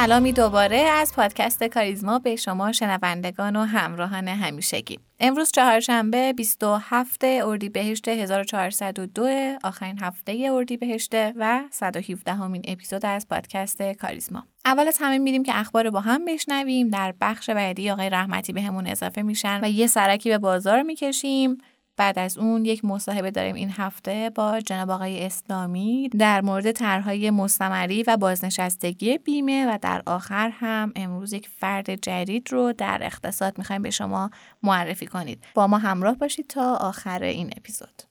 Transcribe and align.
سلامی 0.00 0.32
دوباره 0.32 0.76
از 0.76 1.12
پادکست 1.16 1.64
کاریزما 1.64 2.18
به 2.18 2.36
شما 2.36 2.72
شنوندگان 2.72 3.56
و 3.56 3.64
همراهان 3.64 4.28
همیشگی. 4.28 4.98
امروز 5.20 5.50
چهارشنبه 5.52 6.32
27 6.32 7.24
اردیبهشت 7.24 8.08
1402 8.08 9.28
آخرین 9.64 9.98
هفته 9.98 10.48
اردیبهشت 10.52 11.14
و 11.14 11.60
117 11.70 12.32
همین 12.32 12.62
اپیزود 12.68 13.06
از 13.06 13.28
پادکست 13.28 13.82
کاریزما. 13.82 14.46
اول 14.64 14.88
از 14.88 14.98
همه 15.00 15.18
میریم 15.18 15.42
که 15.42 15.58
اخبار 15.58 15.90
با 15.90 16.00
هم 16.00 16.24
بشنویم 16.24 16.88
در 16.88 17.14
بخش 17.20 17.50
بعدی 17.50 17.90
آقای 17.90 18.10
رحمتی 18.10 18.52
بهمون 18.52 18.84
به 18.84 18.90
اضافه 18.90 19.22
میشن 19.22 19.60
و 19.62 19.70
یه 19.70 19.86
سرکی 19.86 20.28
به 20.28 20.38
بازار 20.38 20.82
می‌کشیم 20.82 21.58
بعد 22.00 22.18
از 22.18 22.38
اون 22.38 22.64
یک 22.64 22.84
مصاحبه 22.84 23.30
داریم 23.30 23.54
این 23.54 23.70
هفته 23.70 24.30
با 24.34 24.60
جناب 24.60 24.90
آقای 24.90 25.26
اسلامی 25.26 26.08
در 26.18 26.40
مورد 26.40 26.72
طرحهای 26.72 27.30
مستمری 27.30 28.02
و 28.02 28.16
بازنشستگی 28.16 29.18
بیمه 29.18 29.66
و 29.66 29.78
در 29.82 30.02
آخر 30.06 30.50
هم 30.50 30.92
امروز 30.96 31.32
یک 31.32 31.48
فرد 31.48 31.94
جدید 31.94 32.52
رو 32.52 32.72
در 32.72 32.98
اقتصاد 33.02 33.58
می‌خوایم 33.58 33.82
به 33.82 33.90
شما 33.90 34.30
معرفی 34.62 35.06
کنید. 35.06 35.44
با 35.54 35.66
ما 35.66 35.78
همراه 35.78 36.14
باشید 36.14 36.46
تا 36.46 36.74
آخر 36.74 37.22
این 37.22 37.50
اپیزود. 37.56 38.09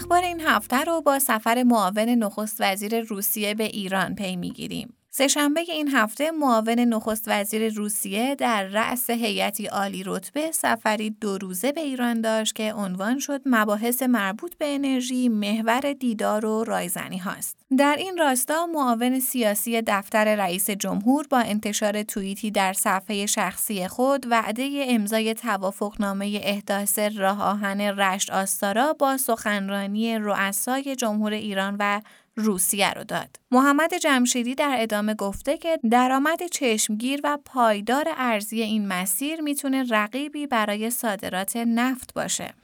اخبار 0.00 0.22
این 0.22 0.40
هفته 0.40 0.84
رو 0.84 1.00
با 1.00 1.18
سفر 1.18 1.62
معاون 1.62 2.08
نخست 2.08 2.56
وزیر 2.60 3.00
روسیه 3.00 3.54
به 3.54 3.64
ایران 3.64 4.14
پی 4.14 4.36
می‌گیریم. 4.36 4.94
سهشنبه 5.10 5.60
این 5.60 5.88
هفته 5.88 6.30
معاون 6.30 6.78
نخست 6.80 7.24
وزیر 7.26 7.74
روسیه 7.74 8.34
در 8.34 8.64
رأس 8.64 9.10
هیئتی 9.10 9.66
عالی 9.66 10.02
رتبه 10.06 10.52
سفری 10.52 11.10
دو 11.10 11.38
روزه 11.38 11.72
به 11.72 11.80
ایران 11.80 12.20
داشت 12.20 12.54
که 12.54 12.72
عنوان 12.72 13.18
شد 13.18 13.40
مباحث 13.46 14.02
مربوط 14.02 14.54
به 14.54 14.74
انرژی 14.74 15.28
محور 15.28 15.92
دیدار 15.92 16.46
و 16.46 16.64
رایزنی 16.64 17.18
هاست. 17.18 17.59
در 17.78 17.96
این 17.98 18.18
راستا 18.18 18.66
معاون 18.66 19.20
سیاسی 19.20 19.82
دفتر 19.82 20.36
رئیس 20.36 20.70
جمهور 20.70 21.26
با 21.30 21.38
انتشار 21.38 22.02
توییتی 22.02 22.50
در 22.50 22.72
صفحه 22.72 23.26
شخصی 23.26 23.88
خود 23.88 24.26
وعده 24.30 24.84
امضای 24.88 25.34
توافقنامه 25.34 26.40
احداث 26.42 26.98
راه 26.98 27.42
آهن 27.42 27.80
رشت 27.80 28.30
آستارا 28.30 28.92
با 28.92 29.16
سخنرانی 29.16 30.18
رؤسای 30.18 30.96
جمهور 30.96 31.32
ایران 31.32 31.76
و 31.78 32.00
روسیه 32.36 32.90
رو 32.90 33.04
داد. 33.04 33.36
محمد 33.50 33.94
جمشیدی 33.94 34.54
در 34.54 34.76
ادامه 34.78 35.14
گفته 35.14 35.56
که 35.56 35.78
درآمد 35.90 36.46
چشمگیر 36.52 37.20
و 37.24 37.38
پایدار 37.44 38.04
ارزی 38.16 38.62
این 38.62 38.88
مسیر 38.88 39.40
می‌تونه 39.40 39.84
رقیبی 39.90 40.46
برای 40.46 40.90
صادرات 40.90 41.56
نفت 41.56 42.14
باشه. 42.14 42.54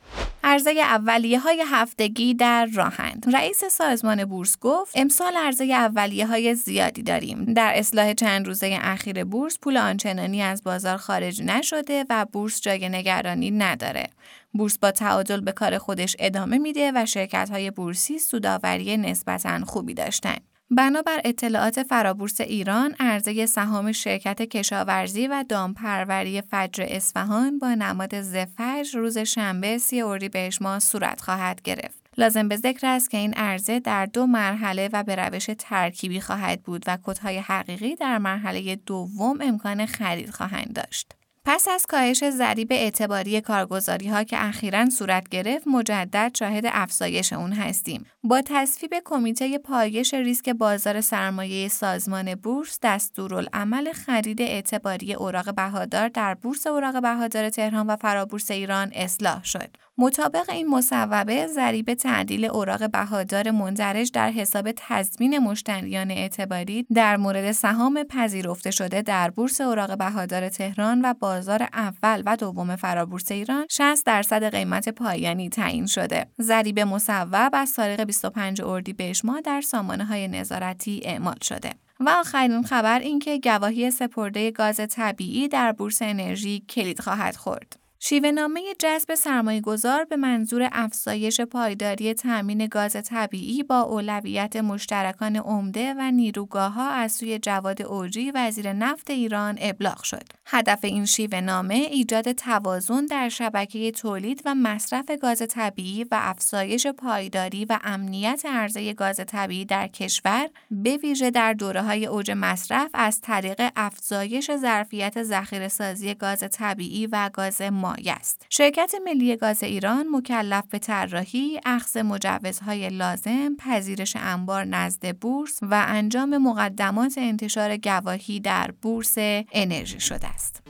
عرضه 0.45 0.71
اولیه 0.71 1.41
های 1.41 1.65
هفتگی 1.67 2.35
در 2.35 2.67
راهند. 2.67 3.27
رئیس 3.35 3.65
سازمان 3.65 4.25
بورس 4.25 4.59
گفت 4.61 4.93
امسال 4.95 5.33
عرضه 5.37 5.65
اولیه 5.65 6.27
های 6.27 6.55
زیادی 6.55 7.03
داریم. 7.03 7.45
در 7.45 7.73
اصلاح 7.75 8.13
چند 8.13 8.47
روزه 8.47 8.79
اخیر 8.81 9.25
بورس 9.25 9.59
پول 9.59 9.77
آنچنانی 9.77 10.43
از 10.43 10.65
بازار 10.65 10.97
خارج 10.97 11.43
نشده 11.43 12.05
و 12.11 12.27
بورس 12.33 12.61
جای 12.61 12.89
نگرانی 12.89 13.51
نداره. 13.51 14.07
بورس 14.53 14.79
با 14.79 14.91
تعادل 14.91 15.41
به 15.41 15.53
کار 15.53 15.79
خودش 15.79 16.17
ادامه 16.19 16.59
میده 16.59 16.93
و 16.95 17.07
شرکت 17.07 17.51
های 17.51 17.71
بورسی 17.71 18.19
سوداوری 18.19 18.97
نسبتا 18.97 19.65
خوبی 19.65 19.95
داشتن. 19.95 20.37
بنابر 20.71 21.21
اطلاعات 21.25 21.83
فرابورس 21.83 22.41
ایران 22.41 22.95
عرضه 23.01 23.47
سهام 23.47 23.93
شرکت 23.93 24.43
کشاورزی 24.43 25.27
و 25.27 25.45
دامپروری 25.49 26.43
فجر 26.43 26.87
اصفهان 26.89 27.59
با 27.59 27.75
نماد 27.75 28.21
زفج 28.21 28.97
روز 28.97 29.19
شنبه 29.19 29.79
سی 29.79 30.03
اردیبهشت 30.03 30.63
ماه 30.63 30.79
صورت 30.79 31.21
خواهد 31.21 31.63
گرفت. 31.63 32.07
لازم 32.19 32.49
به 32.49 32.57
ذکر 32.57 32.87
است 32.87 33.11
که 33.11 33.19
این 33.19 33.35
عرضه 33.35 33.81
در 33.81 34.07
دو 34.07 34.27
مرحله 34.27 34.89
و 34.93 35.03
به 35.03 35.17
روش 35.17 35.51
ترکیبی 35.59 36.21
خواهد 36.21 36.63
بود 36.63 36.85
و 36.87 36.99
کدهای 37.03 37.39
حقیقی 37.39 37.95
در 37.95 38.19
مرحله 38.19 38.77
دوم 38.77 39.41
امکان 39.41 39.87
خرید 39.87 40.31
خواهند 40.31 40.73
داشت. 40.73 41.13
پس 41.49 41.69
از 41.69 41.87
کاهش 41.87 42.31
ضریب 42.31 42.69
اعتباری 42.71 43.41
کارگزاری 43.41 44.09
ها 44.09 44.25
که 44.25 44.47
اخیرا 44.47 44.91
صورت 44.91 45.29
گرفت 45.29 45.67
مجدد 45.69 46.31
شاهد 46.39 46.65
افزایش 46.67 47.33
اون 47.33 47.53
هستیم. 47.53 48.07
با 48.25 48.43
تصویب 48.47 48.95
کمیته 49.05 49.59
پایش 49.59 50.15
ریسک 50.15 50.49
بازار 50.49 51.01
سرمایه 51.01 51.69
سازمان 51.69 52.35
بورس 52.35 52.79
دستورالعمل 52.83 53.93
خرید 53.93 54.43
اعتباری 54.43 55.15
اوراق 55.15 55.55
بهادار 55.55 56.09
در 56.09 56.35
بورس 56.35 56.67
اوراق 56.67 57.03
بهادار 57.03 57.51
تهران 57.51 57.87
و 57.87 57.97
فرابورس 57.97 58.51
ایران 58.51 58.93
اصلاح 58.95 59.45
شد. 59.45 59.77
مطابق 59.99 60.51
این 60.51 60.69
مصوبه 60.69 61.47
ضریب 61.47 61.95
تعدیل 61.95 62.45
اوراق 62.45 62.91
بهادار 62.91 63.51
مندرج 63.51 64.11
در 64.13 64.31
حساب 64.31 64.73
تضمین 64.77 65.39
مشتریان 65.39 66.11
اعتباری 66.11 66.87
در 66.95 67.17
مورد 67.17 67.53
سهام 67.53 68.03
پذیرفته 68.05 68.71
شده 68.71 69.03
در 69.03 69.31
بورس 69.31 69.61
اوراق 69.61 69.99
بهادار 69.99 70.49
تهران 70.49 71.01
و 71.01 71.15
بازار 71.37 71.69
اول 71.73 72.23
و 72.27 72.37
دوم 72.37 72.77
فرابورس 72.77 73.33
ایران 73.33 73.67
60 73.71 74.07
درصد 74.07 74.45
قیمت 74.45 74.89
پایانی 74.89 75.49
تعیین 75.49 75.87
شده. 75.87 76.27
ضریب 76.41 76.81
مصوب 76.81 77.51
از 77.53 77.75
تاریخ 77.75 78.01
25 78.01 78.63
اردیبهشت 78.63 79.25
ماه 79.25 79.41
در 79.41 79.61
سامانه 79.61 80.05
های 80.05 80.29
نظارتی 80.29 81.01
اعمال 81.05 81.37
شده. 81.43 81.71
و 82.01 82.11
آخرین 82.11 82.63
خبر 82.63 82.99
اینکه 82.99 83.39
گواهی 83.39 83.91
سپرده 83.91 84.51
گاز 84.51 84.81
طبیعی 84.91 85.49
در 85.49 85.73
بورس 85.73 86.03
انرژی 86.03 86.65
کلید 86.69 87.01
خواهد 87.01 87.37
خورد. 87.37 87.77
شیوه 88.01 88.31
نامه 88.31 88.61
جذب 88.79 89.15
سرمایه 89.15 89.61
گذار 89.61 90.05
به 90.05 90.17
منظور 90.17 90.69
افزایش 90.73 91.41
پایداری 91.41 92.15
تأمین 92.15 92.67
گاز 92.67 92.97
طبیعی 93.05 93.63
با 93.63 93.81
اولویت 93.81 94.57
مشترکان 94.57 95.37
عمده 95.37 95.95
و 95.99 96.11
نیروگاه 96.11 96.73
ها 96.73 96.91
از 96.91 97.13
سوی 97.13 97.39
جواد 97.39 97.83
اوجی 97.83 98.31
وزیر 98.31 98.73
نفت 98.73 99.11
ایران 99.11 99.59
ابلاغ 99.61 100.03
شد. 100.03 100.23
هدف 100.47 100.79
این 100.83 101.07
شیوه 101.07 101.41
نامه 101.41 101.75
ایجاد 101.75 102.33
توازن 102.33 103.07
در 103.07 103.29
شبکه 103.29 103.91
تولید 103.91 104.43
و 104.45 104.55
مصرف 104.55 105.11
گاز 105.23 105.43
طبیعی 105.49 106.05
و 106.05 106.09
افزایش 106.13 106.87
پایداری 106.87 107.65
و 107.65 107.79
امنیت 107.85 108.43
عرضه 108.47 108.93
گاز 108.93 109.21
طبیعی 109.27 109.65
در 109.65 109.89
کشور 109.89 110.49
به 110.71 110.97
ویژه 110.97 111.31
در 111.31 111.53
دوره 111.53 111.83
های 111.83 112.07
اوج 112.07 112.31
مصرف 112.37 112.91
از 112.95 113.21
طریق 113.21 113.71
افزایش 113.77 114.57
ظرفیت 114.57 115.23
ذخیره 115.23 115.69
سازی 115.69 116.15
گاز 116.15 116.45
طبیعی 116.53 117.07
و 117.07 117.31
گاز 117.33 117.63
مایع 117.97 118.15
است. 118.15 118.47
شرکت 118.51 118.93
ملی 119.05 119.37
گاز 119.37 119.63
ایران 119.63 120.07
مکلف 120.13 120.65
به 120.71 120.79
طراحی، 120.79 121.61
اخذ 121.65 121.97
مجوزهای 121.97 122.89
لازم، 122.89 123.57
پذیرش 123.59 124.17
انبار 124.17 124.65
نزد 124.65 125.17
بورس 125.17 125.59
و 125.63 125.85
انجام 125.89 126.39
مقدمات 126.39 127.15
انتشار 127.19 127.77
گواهی 127.77 128.41
در 128.41 128.71
بورس 128.83 129.15
انرژی 129.53 130.01
شده 130.01 130.27
است. 130.27 130.66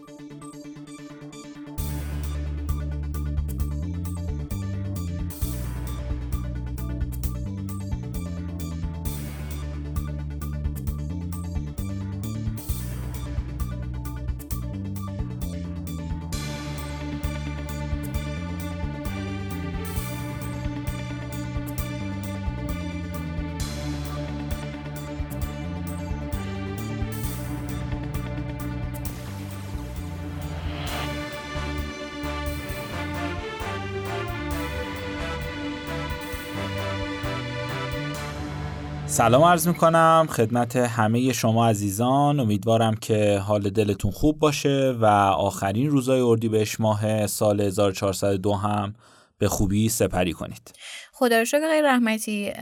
سلام 39.17 39.43
عرض 39.43 39.69
می‌کنم 39.69 40.27
خدمت 40.31 40.77
همه 40.77 41.33
شما 41.33 41.69
عزیزان. 41.69 42.41
امیدوارم 42.41 42.95
که 42.95 43.39
حال 43.39 43.71
دلتون 43.71 44.11
خوب 44.11 44.39
باشه 44.39 44.97
و 45.01 45.05
آخرین 45.37 45.91
روزای 45.91 46.21
اردیبهشت 46.21 46.81
ماه 46.81 47.27
سال 47.27 47.61
1402 47.61 48.53
هم 48.53 48.95
به 49.39 49.49
خوبی 49.49 49.89
سپری 49.89 50.33
کنید. 50.33 50.75
خدا 51.13 51.39
رو 51.39 51.45
شکر 51.45 51.69
غیر 51.69 51.85
رحمتی 51.85 52.53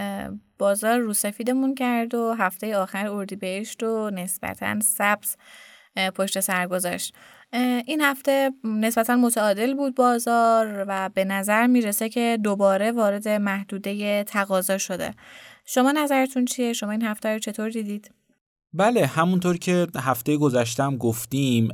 بازار 0.59 0.99
رو 0.99 1.13
سفیدمون 1.13 1.75
کرد 1.75 2.15
و 2.15 2.35
هفته 2.39 2.77
آخر 2.77 3.09
اردیبهشت 3.09 3.83
رو 3.83 4.11
نسبتا 4.11 4.81
سبز 4.81 5.37
پشت 6.15 6.41
سر 6.41 6.67
گذاشت. 6.67 7.15
این 7.87 8.01
هفته 8.01 8.51
نسبتا 8.65 9.17
متعادل 9.17 9.75
بود 9.75 9.95
بازار 9.95 10.85
و 10.89 11.11
به 11.15 11.25
نظر 11.25 11.67
می‌رسه 11.67 12.09
که 12.09 12.39
دوباره 12.45 12.93
وارد 12.93 13.29
محدوده 13.29 14.25
تقاضا 14.25 14.79
شده. 14.79 15.15
شما 15.65 15.93
نظرتون 15.93 16.45
چیه؟ 16.45 16.73
شما 16.73 16.91
این 16.91 17.03
هفته 17.03 17.29
رو 17.29 17.39
چطور 17.39 17.71
دیدید؟ 17.71 18.11
بله 18.77 19.07
همونطور 19.07 19.57
که 19.57 19.87
هفته 19.97 20.37
گذشتم 20.37 20.97
گفتیم 20.97 21.69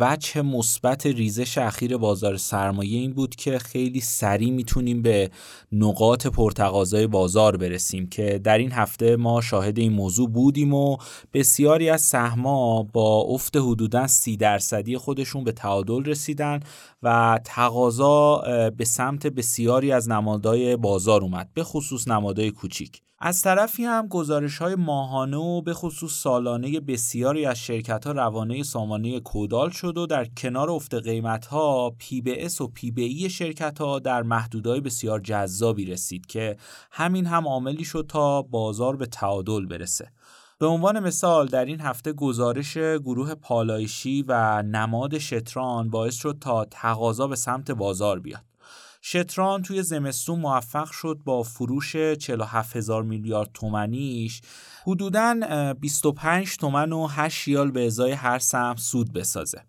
وجه 0.00 0.42
مثبت 0.42 1.06
ریزش 1.06 1.58
اخیر 1.58 1.96
بازار 1.96 2.36
سرمایه 2.36 2.98
این 2.98 3.12
بود 3.12 3.34
که 3.34 3.58
خیلی 3.58 4.00
سریع 4.00 4.50
می‌تونیم 4.50 5.02
به 5.02 5.30
نقاط 5.72 6.26
پرتقاضای 6.26 7.06
بازار 7.06 7.56
برسیم 7.56 8.08
که 8.08 8.40
در 8.44 8.58
این 8.58 8.72
هفته 8.72 9.16
ما 9.16 9.40
شاهد 9.40 9.78
این 9.78 9.92
موضوع 9.92 10.28
بودیم 10.28 10.74
و 10.74 10.96
بسیاری 11.32 11.90
از 11.90 12.02
سهما 12.02 12.82
با 12.82 13.20
افت 13.20 13.56
حدودا 13.56 14.06
سی 14.06 14.36
درصدی 14.36 14.96
خودشون 14.96 15.44
به 15.44 15.52
تعادل 15.52 16.04
رسیدن 16.04 16.60
و 17.02 17.40
تقاضا 17.44 18.42
به 18.76 18.84
سمت 18.84 19.26
بسیاری 19.26 19.92
از 19.92 20.08
نمادهای 20.08 20.76
بازار 20.76 21.20
اومد 21.20 21.50
به 21.54 21.64
خصوص 21.64 22.08
نمادهای 22.08 22.50
کوچیک 22.50 23.02
از 23.18 23.42
طرفی 23.42 23.84
هم 23.84 24.08
گزارش 24.08 24.58
های 24.58 24.74
ماهانه 24.74 25.36
و 25.36 25.62
به 25.62 25.74
خصوص 25.74 26.12
سالانه 26.12 26.80
بسیاری 26.80 27.46
از 27.46 27.58
شرکت 27.58 28.06
ها 28.06 28.12
روانه 28.12 28.62
سامانه 28.62 29.20
کدال 29.20 29.70
شد 29.70 29.98
و 29.98 30.06
در 30.06 30.24
کنار 30.24 30.70
افت 30.70 30.94
قیمت 30.94 31.46
ها 31.46 31.90
P/B 31.98 32.48
و 32.60 32.66
P/E 32.66 33.30
شرکت 33.30 33.78
ها 33.78 33.98
در 33.98 34.22
محدوده‌های 34.22 34.80
بسیار 34.80 35.20
جذابی 35.20 35.84
رسید 35.84 36.26
که 36.26 36.56
همین 36.90 37.26
هم 37.26 37.48
عاملی 37.48 37.84
شد 37.84 38.06
تا 38.08 38.42
بازار 38.42 38.96
به 38.96 39.06
تعادل 39.06 39.66
برسه. 39.66 40.12
به 40.58 40.66
عنوان 40.66 41.00
مثال 41.00 41.46
در 41.46 41.64
این 41.64 41.80
هفته 41.80 42.12
گزارش 42.12 42.78
گروه 42.78 43.34
پالایشی 43.34 44.24
و 44.28 44.62
نماد 44.62 45.18
شتران 45.18 45.90
باعث 45.90 46.14
شد 46.14 46.36
تا 46.40 46.64
تقاضا 46.64 47.26
به 47.26 47.36
سمت 47.36 47.70
بازار 47.70 48.20
بیاد. 48.20 48.55
شتران 49.08 49.62
توی 49.62 49.82
زمستون 49.82 50.38
موفق 50.38 50.90
شد 50.90 51.20
با 51.24 51.42
فروش 51.42 51.96
47 51.96 52.76
هزار 52.76 53.02
میلیارد 53.02 53.50
تومنیش. 53.54 54.40
حدوداً 54.86 55.74
25 55.80 56.56
تومن 56.56 56.92
و 56.92 57.06
8 57.06 57.48
ریال 57.48 57.70
به 57.70 57.86
ازای 57.86 58.12
هر 58.12 58.38
سهم 58.38 58.76
سود 58.76 59.12
بسازه. 59.12 59.62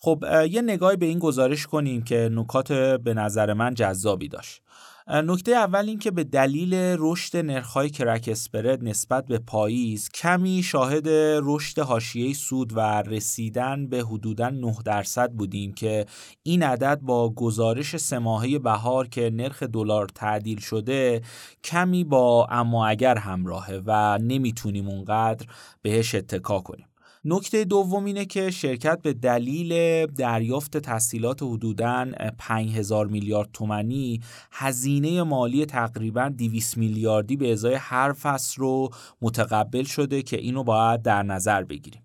خب 0.00 0.24
یه 0.50 0.62
نگاهی 0.62 0.96
به 0.96 1.06
این 1.06 1.18
گزارش 1.18 1.66
کنیم 1.66 2.02
که 2.02 2.28
نکات 2.32 2.72
به 2.72 3.14
نظر 3.14 3.52
من 3.52 3.74
جذابی 3.74 4.28
داشت. 4.28 4.62
نکته 5.08 5.52
اول 5.52 5.88
این 5.88 5.98
که 5.98 6.10
به 6.10 6.24
دلیل 6.24 6.74
رشد 6.74 7.36
نرخ‌های 7.36 7.90
کرک 7.90 8.28
اسپرد 8.32 8.84
نسبت 8.84 9.26
به 9.26 9.38
پاییز 9.38 10.08
کمی 10.08 10.62
شاهد 10.62 11.08
رشد 11.42 11.78
حاشیه 11.78 12.34
سود 12.34 12.72
و 12.76 12.80
رسیدن 13.02 13.86
به 13.86 14.02
حدوداً 14.02 14.50
9 14.50 14.76
درصد 14.84 15.30
بودیم 15.30 15.72
که 15.74 16.06
این 16.42 16.62
عدد 16.62 17.00
با 17.02 17.30
گزارش 17.34 17.96
سماهی 17.96 18.58
بهار 18.58 19.08
که 19.08 19.30
نرخ 19.30 19.62
دلار 19.62 20.08
تعدیل 20.14 20.60
شده 20.60 21.22
کمی 21.64 22.04
با 22.04 22.46
اما 22.50 22.86
اگر 22.86 23.18
همراهه 23.18 23.82
و 23.86 24.18
نمی‌تونیم 24.18 24.88
اونقدر 24.88 25.46
بهش 25.82 26.14
اتکا 26.14 26.60
کنیم. 26.60 26.86
نکته 27.26 27.64
دوم 27.64 28.04
اینه 28.04 28.24
که 28.24 28.50
شرکت 28.50 29.02
به 29.02 29.12
دلیل 29.12 30.06
دریافت 30.06 30.76
تسهیلات 30.76 31.42
حدوداً 31.42 32.06
5000 32.38 33.06
میلیارد 33.06 33.48
تومانی 33.52 34.20
هزینه 34.52 35.22
مالی 35.22 35.66
تقریبا 35.66 36.28
200 36.38 36.76
میلیاردی 36.76 37.36
به 37.36 37.52
ازای 37.52 37.74
هر 37.74 38.12
فصل 38.12 38.60
رو 38.60 38.90
متقبل 39.22 39.82
شده 39.84 40.22
که 40.22 40.36
اینو 40.36 40.64
باید 40.64 41.02
در 41.02 41.22
نظر 41.22 41.64
بگیریم. 41.64 42.02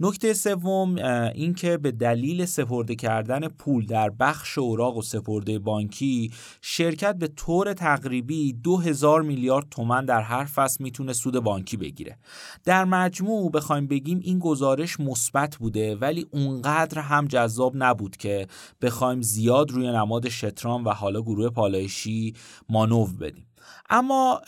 نکته 0.00 0.34
سوم 0.34 0.96
اینکه 1.34 1.76
به 1.76 1.90
دلیل 1.90 2.44
سپرده 2.44 2.94
کردن 2.94 3.48
پول 3.48 3.86
در 3.86 4.10
بخش 4.10 4.58
اوراق 4.58 4.96
و 4.96 5.02
سپرده 5.02 5.58
بانکی 5.58 6.32
شرکت 6.60 7.16
به 7.16 7.28
طور 7.28 7.72
تقریبی 7.72 8.52
2000 8.52 9.22
میلیارد 9.22 9.66
تومن 9.70 10.04
در 10.04 10.20
هر 10.20 10.44
فصل 10.44 10.84
می‌تونه 10.84 11.12
سود 11.12 11.38
بانکی 11.38 11.76
بگیره. 11.76 12.18
در 12.64 12.84
مجموع 12.84 13.50
بخوایم 13.50 13.86
بگیم 13.86 14.20
این 14.22 14.38
گزارش 14.38 15.00
مثبت 15.00 15.56
بوده 15.56 15.96
ولی 15.96 16.26
اونقدر 16.30 17.00
هم 17.00 17.26
جذاب 17.26 17.72
نبود 17.76 18.16
که 18.16 18.46
بخوایم 18.82 19.22
زیاد 19.22 19.70
روی 19.70 19.86
نماد 19.86 20.28
شتران 20.28 20.84
و 20.84 20.90
حالا 20.90 21.22
گروه 21.22 21.50
پالایشی 21.50 22.34
مانو 22.68 23.06
بدیم. 23.06 23.46
اما 23.90 24.40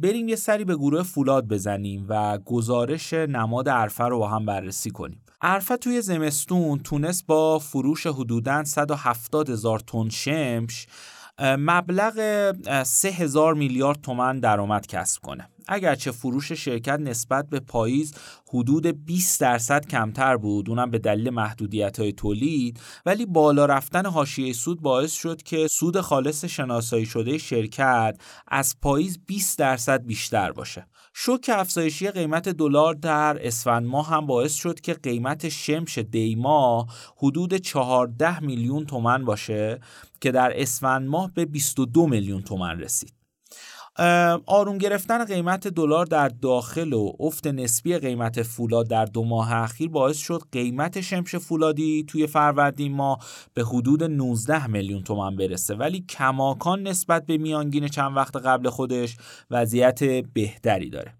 بریم 0.00 0.28
یه 0.28 0.36
سری 0.36 0.64
به 0.64 0.76
گروه 0.76 1.02
فولاد 1.02 1.48
بزنیم 1.48 2.06
و 2.08 2.38
گزارش 2.38 3.12
نماد 3.12 3.68
عرفه 3.68 4.04
رو 4.04 4.18
با 4.18 4.28
هم 4.28 4.46
بررسی 4.46 4.90
کنیم. 4.90 5.22
عرفه 5.42 5.76
توی 5.76 6.02
زمستون 6.02 6.78
تونست 6.78 7.26
با 7.26 7.58
فروش 7.58 8.06
حدوداً 8.06 8.64
170 8.64 9.50
هزار 9.50 9.78
تن 9.78 10.08
شمش 10.08 10.86
مبلغ 11.40 12.52
3000 12.82 13.54
میلیارد 13.54 14.00
تومن 14.00 14.40
درآمد 14.40 14.86
کسب 14.86 15.22
کنه. 15.22 15.48
اگرچه 15.72 16.10
فروش 16.10 16.52
شرکت 16.52 17.00
نسبت 17.00 17.48
به 17.48 17.60
پاییز 17.60 18.14
حدود 18.48 18.86
20 18.86 19.40
درصد 19.40 19.86
کمتر 19.86 20.36
بود 20.36 20.68
اونم 20.68 20.90
به 20.90 20.98
دلیل 20.98 21.30
محدودیت 21.30 22.00
های 22.00 22.12
تولید 22.12 22.80
ولی 23.06 23.26
بالا 23.26 23.66
رفتن 23.66 24.06
حاشیه 24.06 24.52
سود 24.52 24.82
باعث 24.82 25.12
شد 25.12 25.42
که 25.42 25.66
سود 25.70 26.00
خالص 26.00 26.44
شناسایی 26.44 27.06
شده 27.06 27.38
شرکت 27.38 28.16
از 28.48 28.76
پاییز 28.82 29.18
20 29.26 29.58
درصد 29.58 30.06
بیشتر 30.06 30.52
باشه. 30.52 30.86
شوک 31.14 31.50
افزایشی 31.54 32.10
قیمت 32.10 32.48
دلار 32.48 32.94
در 32.94 33.46
اسفند 33.46 33.86
ماه 33.86 34.08
هم 34.08 34.26
باعث 34.26 34.54
شد 34.54 34.80
که 34.80 34.94
قیمت 34.94 35.48
شمش 35.48 35.98
دیما 35.98 36.86
حدود 37.16 37.54
14 37.54 38.40
میلیون 38.40 38.86
تومن 38.86 39.24
باشه. 39.24 39.80
که 40.20 40.32
در 40.32 40.52
اسفند 40.60 41.08
ماه 41.08 41.34
به 41.34 41.44
22 41.44 42.06
میلیون 42.06 42.42
تومن 42.42 42.78
رسید. 42.80 43.19
آروم 44.46 44.78
گرفتن 44.78 45.24
قیمت 45.24 45.68
دلار 45.68 46.06
در 46.06 46.28
داخل 46.28 46.92
و 46.92 47.12
افت 47.20 47.46
نسبی 47.46 47.98
قیمت 47.98 48.42
فولاد 48.42 48.88
در 48.88 49.04
دو 49.04 49.24
ماه 49.24 49.52
اخیر 49.52 49.88
باعث 49.88 50.18
شد 50.18 50.42
قیمت 50.52 51.00
شمش 51.00 51.36
فولادی 51.36 52.04
توی 52.08 52.26
فروردین 52.26 52.92
ماه 52.92 53.18
به 53.54 53.64
حدود 53.64 54.04
19 54.04 54.66
میلیون 54.66 55.02
تومان 55.02 55.36
برسه. 55.36 55.74
ولی 55.74 56.00
کماکان 56.08 56.82
نسبت 56.82 57.26
به 57.26 57.38
میانگین 57.38 57.88
چند 57.88 58.16
وقت 58.16 58.36
قبل 58.36 58.68
خودش 58.70 59.16
وضعیت 59.50 60.04
بهتری 60.04 60.90
داره. 60.90 61.14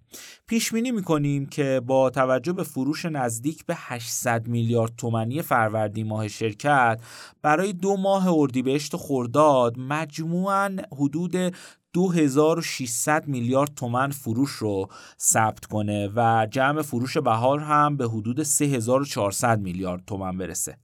پیش 0.47 0.73
بینی 0.73 0.91
می‌کنیم 0.91 1.47
که 1.47 1.81
با 1.87 2.11
توجه 2.11 2.53
به 2.53 2.63
فروش 2.63 3.05
نزدیک 3.05 3.67
به 3.67 3.75
800 3.77 4.47
میلیارد 4.47 4.93
تومانی 4.97 5.43
فروردین 5.43 6.07
ماه 6.07 6.29
شرکت 6.29 7.01
برای 7.43 7.73
دو 7.73 7.97
ماه 7.97 8.29
اردیبهشت 8.29 8.97
خرداد 8.97 9.79
مجموعاً 9.79 10.77
حدود 10.93 11.37
2600 11.93 13.29
میلیارد 13.29 13.75
تومن 13.75 14.11
فروش 14.11 14.51
رو 14.51 14.89
ثبت 15.21 15.65
کنه 15.65 16.11
و 16.17 16.47
جمع 16.51 16.83
فروش 16.83 17.17
بهار 17.17 17.61
هم 17.61 17.97
به 17.97 18.09
حدود 18.09 18.43
3400 18.43 19.61
میلیارد 19.61 20.05
تومن 20.07 20.39
برسه. 20.39 20.79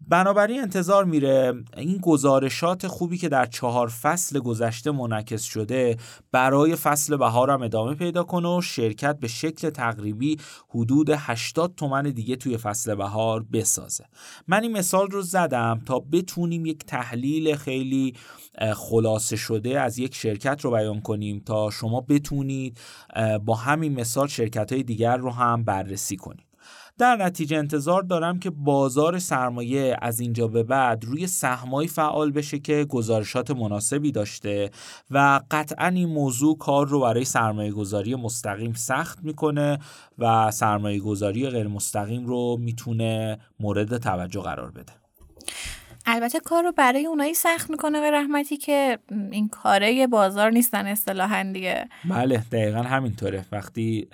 بنابراین 0.00 0.60
انتظار 0.60 1.04
میره 1.04 1.52
این 1.76 1.98
گزارشات 1.98 2.86
خوبی 2.86 3.18
که 3.18 3.28
در 3.28 3.46
چهار 3.46 3.88
فصل 3.88 4.38
گذشته 4.38 4.90
منعکس 4.90 5.42
شده 5.42 5.96
برای 6.32 6.76
فصل 6.76 7.16
بهار 7.16 7.50
هم 7.50 7.62
ادامه 7.62 7.94
پیدا 7.94 8.22
کنه 8.24 8.58
و 8.58 8.60
شرکت 8.62 9.18
به 9.18 9.28
شکل 9.28 9.70
تقریبی 9.70 10.36
حدود 10.68 11.10
80 11.10 11.74
تومن 11.74 12.02
دیگه 12.02 12.36
توی 12.36 12.56
فصل 12.56 12.94
بهار 12.94 13.42
بسازه. 13.52 14.04
من 14.48 14.62
این 14.62 14.72
مثال 14.72 15.06
رو 15.06 15.22
زدم 15.22 15.80
تا 15.86 15.98
بتونیم 16.12 16.66
یک 16.66 16.84
تحلیل 16.84 17.56
خیلی 17.56 18.14
خلاصه 18.74 19.36
شده 19.36 19.80
از 19.80 19.98
یک 19.98 20.14
شرکت 20.14 20.60
رو 20.64 20.70
بیان 20.70 21.00
کنیم 21.00 21.40
تا 21.40 21.70
شما 21.70 22.00
بتونید 22.00 22.78
با 23.44 23.54
همین 23.54 23.94
مثال 23.94 24.26
شرکت 24.26 24.72
های 24.72 24.82
دیگر 24.82 25.16
رو 25.16 25.30
هم 25.30 25.64
بررسی 25.64 26.16
کنید. 26.16 26.45
در 26.98 27.16
نتیجه 27.16 27.56
انتظار 27.56 28.02
دارم 28.02 28.38
که 28.38 28.50
بازار 28.50 29.18
سرمایه 29.18 29.96
از 30.02 30.20
اینجا 30.20 30.48
به 30.48 30.62
بعد 30.62 31.04
روی 31.04 31.26
سهمایی 31.26 31.88
فعال 31.88 32.30
بشه 32.30 32.58
که 32.58 32.84
گزارشات 32.84 33.50
مناسبی 33.50 34.12
داشته 34.12 34.70
و 35.10 35.40
قطعا 35.50 35.86
این 35.86 36.08
موضوع 36.08 36.58
کار 36.58 36.88
رو 36.88 37.00
برای 37.00 37.24
سرمایه 37.24 37.72
گذاری 37.72 38.14
مستقیم 38.14 38.72
سخت 38.72 39.18
می‌کنه 39.22 39.78
و 40.18 40.50
سرمایه 40.50 41.00
گذاری 41.00 41.50
غیر 41.50 41.68
مستقیم 41.68 42.26
رو 42.26 42.56
می‌تونه 42.60 43.38
مورد 43.60 43.98
توجه 43.98 44.40
قرار 44.40 44.70
بده. 44.70 44.92
البته 46.08 46.40
کار 46.40 46.62
رو 46.62 46.72
برای 46.72 47.06
اونایی 47.06 47.34
سخت 47.34 47.70
می‌کنه 47.70 48.00
به 48.00 48.10
رحمتی 48.10 48.56
که 48.56 48.98
این 49.30 49.48
کاره 49.48 50.06
بازار 50.06 50.50
نیستن 50.50 50.86
اصطلاحا 50.86 51.50
دیگه. 51.52 51.88
بله 52.10 52.44
دقیقا 52.52 52.82
همینطوره. 52.82 53.44
وقتی 53.52 54.08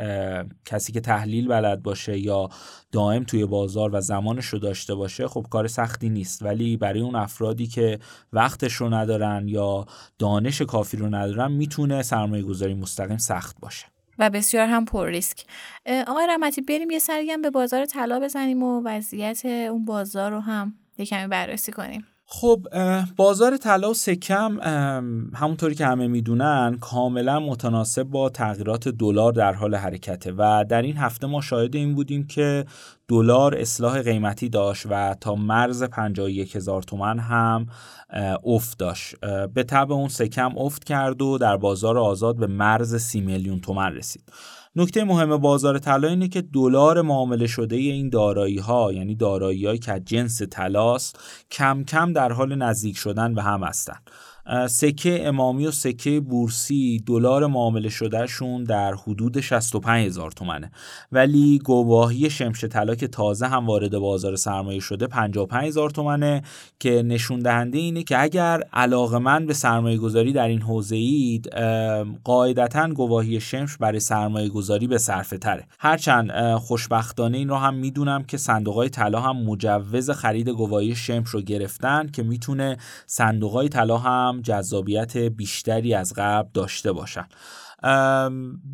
کسی 0.64 0.92
که 0.92 1.00
تحلیل 1.00 1.48
بلد 1.48 1.82
باشه 1.82 2.18
یا 2.18 2.48
دائم 2.92 3.24
توی 3.24 3.46
بازار 3.46 3.90
و 3.94 4.00
زمانش 4.00 4.46
رو 4.46 4.58
داشته 4.58 4.94
باشه 4.94 5.28
خب 5.28 5.46
کار 5.50 5.68
سختی 5.68 6.08
نیست. 6.08 6.42
ولی 6.42 6.76
برای 6.76 7.00
اون 7.00 7.14
افرادی 7.14 7.66
که 7.66 7.98
وقتش 8.32 8.72
رو 8.72 8.94
ندارن 8.94 9.48
یا 9.48 9.86
دانش 10.18 10.62
کافی 10.62 10.96
رو 10.96 11.06
ندارن 11.14 11.52
می‌تونه 11.52 12.02
سرمایه 12.02 12.42
گذاری 12.42 12.74
مستقیم 12.74 13.18
سخت 13.18 13.56
باشه. 13.60 13.86
و 14.18 14.30
بسیار 14.30 14.66
هم 14.66 14.84
پر 14.84 15.08
ریسک. 15.08 15.44
آقای 16.06 16.26
رحمتی 16.26 16.60
بریم 16.60 16.90
یه 16.90 16.98
سری 16.98 17.30
هم 17.30 17.42
به 17.42 17.50
بازار 17.50 17.84
طلا 17.84 18.20
بزنیم 18.20 18.62
و 18.62 18.82
وضعیت 18.84 19.44
اون 19.44 19.84
بازار 19.84 20.30
رو 20.30 20.40
هم 20.40 20.74
یه 20.98 21.06
کمی 21.06 21.26
بررسی 21.26 21.72
کنیم. 21.72 22.04
خب 22.26 22.66
بازار 23.16 23.56
طلا 23.56 23.90
و 23.90 23.94
سکم 23.94 24.58
همونطوری 25.34 25.74
که 25.74 25.86
همه 25.86 26.06
می‌دونن 26.06 26.78
کاملا 26.80 27.40
متناسب 27.40 28.02
با 28.02 28.28
تغییرات 28.28 28.88
دلار 28.88 29.32
در 29.32 29.52
حال 29.52 29.74
حرکته 29.74 30.32
و 30.32 30.64
در 30.68 30.82
این 30.82 30.96
هفته 30.96 31.26
ما 31.26 31.40
شاهد 31.40 31.76
این 31.76 31.94
بودیم 31.94 32.26
که 32.26 32.64
دلار 33.08 33.54
اصلاح 33.54 34.02
قیمتی 34.02 34.48
داشت 34.48 34.86
و 34.90 35.14
تا 35.20 35.34
مرز 35.34 35.82
51 35.82 36.56
هزار 36.56 36.82
تومن 36.82 37.18
هم 37.18 37.66
افت 38.44 38.78
داشت. 38.78 39.14
به 39.54 39.62
طب 39.62 39.92
اون 39.92 40.08
سکم 40.08 40.58
افت 40.58 40.84
کرد 40.84 41.22
و 41.22 41.38
در 41.38 41.56
بازار 41.56 41.98
آزاد 41.98 42.36
به 42.36 42.46
مرز 42.46 42.96
30 42.96 43.20
میلیون 43.20 43.60
تومن 43.60 43.92
رسید. 43.92 44.22
نکته 44.76 45.04
مهم 45.04 45.36
بازار 45.36 45.78
طلا 45.78 46.08
اینه 46.08 46.28
که 46.28 46.42
دلار 46.42 47.02
معامله 47.02 47.46
شده 47.46 47.76
این 47.76 48.08
دارایی 48.08 48.58
ها 48.58 48.92
یعنی 48.92 49.14
دارایی 49.14 49.78
که 49.78 50.00
جنس 50.04 50.42
طلاست 50.42 51.18
کم 51.50 51.84
کم 51.84 52.12
در 52.12 52.32
حال 52.32 52.54
نزدیک 52.54 52.96
شدن 52.96 53.34
به 53.34 53.42
هم 53.42 53.62
هستند 53.62 54.10
سکه 54.68 55.28
امامی 55.28 55.66
و 55.66 55.70
سکه 55.70 56.20
بورسی 56.20 57.02
دلار 57.06 57.46
معامله 57.46 57.88
شدهشون 57.88 58.64
در 58.64 58.94
حدود 58.94 59.40
65 59.40 60.06
هزار 60.06 60.30
تومنه. 60.30 60.72
ولی 61.12 61.58
گواهی 61.58 62.30
شمش 62.30 62.64
طلا 62.64 62.94
که 62.94 63.08
تازه 63.08 63.46
هم 63.46 63.66
وارد 63.66 63.98
بازار 63.98 64.36
سرمایه 64.36 64.80
شده 64.80 65.06
55 65.06 65.68
هزار 65.68 65.90
تومنه 65.90 66.42
که 66.80 67.02
نشون 67.02 67.38
دهنده 67.38 67.78
اینه 67.78 68.02
که 68.02 68.22
اگر 68.22 68.62
علاقه 68.72 69.18
من 69.18 69.46
به 69.46 69.54
سرمایه 69.54 69.98
گذاری 69.98 70.32
در 70.32 70.48
این 70.48 70.62
حوزه 70.62 70.96
اید 70.96 71.48
قاعدتا 72.24 72.88
گواهی 72.88 73.40
شمش 73.40 73.76
برای 73.76 74.00
سرمایه 74.00 74.48
گذاری 74.48 74.86
به 74.86 74.98
صرفه 74.98 75.38
تره. 75.38 75.66
هرچند 75.78 76.56
خوشبختانه 76.56 77.38
این 77.38 77.48
رو 77.48 77.56
هم 77.56 77.74
می‌دونم 77.74 78.24
که 78.24 78.36
صندوق 78.36 78.74
های 78.74 78.88
طلا 78.88 79.20
هم 79.20 79.36
مجوز 79.36 80.10
خرید 80.10 80.48
گواهی 80.48 80.94
شمش 80.94 81.28
رو 81.28 81.40
گرفتن 81.40 82.06
که 82.06 82.22
می‌تونه 82.22 82.76
صندوق 83.06 83.52
های 83.52 83.68
طلا 83.68 83.98
هم 83.98 84.31
جذابیت 84.40 85.16
بیشتری 85.16 85.94
از 85.94 86.12
قبل 86.16 86.48
داشته 86.54 86.92
باشن. 86.92 87.26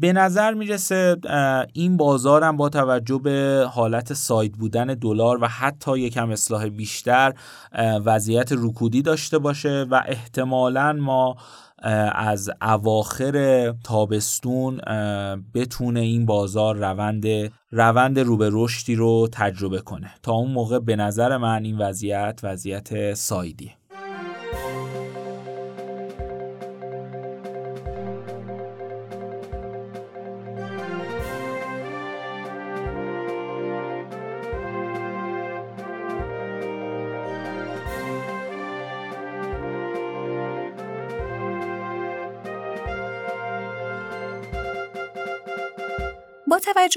به 0.01 0.13
نظر 0.13 0.55
می‌رسه 0.55 1.17
این 1.73 1.97
بازارم 1.97 2.57
با 2.57 2.69
توجه 2.69 3.19
به 3.19 3.67
حالت 3.71 4.13
ساید 4.13 4.53
بودن 4.53 4.87
دلار 4.87 5.43
و 5.43 5.47
حتی 5.47 5.99
یکم 5.99 6.31
اصلاح 6.31 6.69
بیشتر 6.69 7.35
وضعیت 8.05 8.53
رکودی 8.53 9.03
داشته 9.03 9.39
باشه 9.39 9.87
و 9.91 10.03
احتمالا 10.07 10.93
ما 10.93 11.37
از 12.13 12.51
اواخر 12.63 13.71
تابستون 13.85 14.77
بتونه 15.55 16.01
این 16.01 16.27
بازار 16.27 16.77
روند 16.77 17.27
روند 17.71 18.19
رو 18.19 18.37
به 18.37 18.51
رشدی 18.53 18.95
رو 18.95 19.29
تجربه 19.33 19.81
کنه. 19.81 20.11
تا 20.23 20.33
اون 20.33 20.51
موقع 20.51 20.79
به 20.79 20.97
نظر 20.97 21.37
من 21.37 21.65
این 21.65 21.79
وضعیت 21.79 22.41
وضعیت 22.43 23.15
سایدیه. 23.15 23.78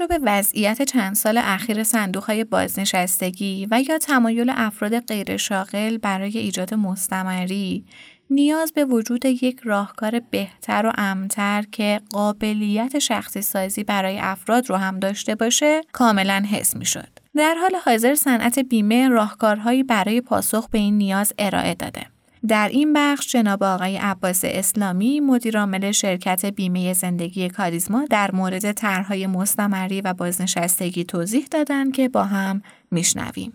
توجه 0.02 0.18
به 0.18 0.30
وضعیت 0.30 0.82
چند 0.82 1.14
سال 1.14 1.38
اخیر 1.38 1.82
صندوق 1.84 2.24
های 2.24 2.44
بازنشستگی 2.44 3.68
و 3.70 3.82
یا 3.88 3.98
تمایل 3.98 4.52
افراد 4.54 4.98
غیر 4.98 5.36
شاغل 5.36 5.98
برای 5.98 6.38
ایجاد 6.38 6.74
مستمری 6.74 7.84
نیاز 8.30 8.72
به 8.72 8.84
وجود 8.84 9.24
یک 9.24 9.60
راهکار 9.64 10.20
بهتر 10.30 10.86
و 10.86 10.92
امتر 10.98 11.64
که 11.72 12.00
قابلیت 12.10 12.98
شخصی 12.98 13.42
سازی 13.42 13.84
برای 13.84 14.18
افراد 14.18 14.70
رو 14.70 14.76
هم 14.76 14.98
داشته 14.98 15.34
باشه 15.34 15.80
کاملا 15.92 16.44
حس 16.50 16.76
می 16.76 16.86
شد. 16.86 17.08
در 17.36 17.54
حال 17.54 17.76
حاضر 17.84 18.14
صنعت 18.14 18.58
بیمه 18.58 19.08
راهکارهایی 19.08 19.82
برای 19.82 20.20
پاسخ 20.20 20.68
به 20.68 20.78
این 20.78 20.98
نیاز 20.98 21.32
ارائه 21.38 21.74
داده. 21.74 22.11
در 22.48 22.68
این 22.68 22.92
بخش 22.92 23.32
جناب 23.32 23.62
آقای 23.62 23.96
عباس 23.96 24.40
اسلامی 24.44 25.20
مدیرعامل 25.20 25.92
شرکت 25.92 26.46
بیمه 26.46 26.92
زندگی 26.92 27.48
کاریزما 27.48 28.04
در 28.10 28.30
مورد 28.32 28.72
طرحهای 28.72 29.26
مستمری 29.26 30.00
و 30.00 30.14
بازنشستگی 30.14 31.04
توضیح 31.04 31.46
دادند 31.50 31.92
که 31.92 32.08
با 32.08 32.24
هم 32.24 32.62
میشنویم. 32.90 33.52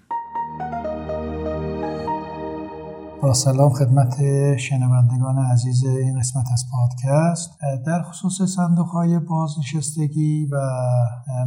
با 3.21 3.33
سلام 3.33 3.69
خدمت 3.69 4.15
شنوندگان 4.57 5.37
عزیز 5.37 5.85
این 5.85 6.19
قسمت 6.19 6.45
از 6.53 6.65
پادکست. 6.71 7.59
در 7.85 8.01
خصوص 8.01 8.41
صندوق 8.55 8.87
های 8.87 9.19
بازنشستگی 9.19 10.45
و 10.45 10.57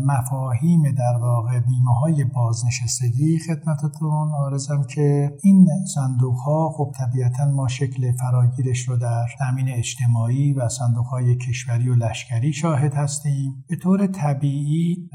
مفاهیم 0.07 0.83
در 0.83 1.19
واقع 1.21 1.61
بیمه 1.61 1.95
های 2.01 2.25
بازنشستگی 2.25 3.39
خدمتتون 3.39 4.33
آرزم 4.35 4.85
که 4.95 5.37
این 5.43 5.67
صندوق 5.95 6.37
ها 6.37 6.71
خب 6.77 6.93
طبیعتا 6.99 7.45
ما 7.45 7.69
شکل 7.69 8.13
فراگیرش 8.13 8.89
رو 8.89 8.97
در 8.97 9.27
تامین 9.39 9.69
اجتماعی 9.69 10.53
و 10.53 10.69
صندوق 10.69 11.07
های 11.07 11.37
کشوری 11.37 11.89
و 11.89 11.95
لشکری 11.95 12.53
شاهد 12.53 12.95
هستیم. 12.95 13.65
به 13.69 13.77
طور 13.77 14.07
طبیعی 14.07 15.11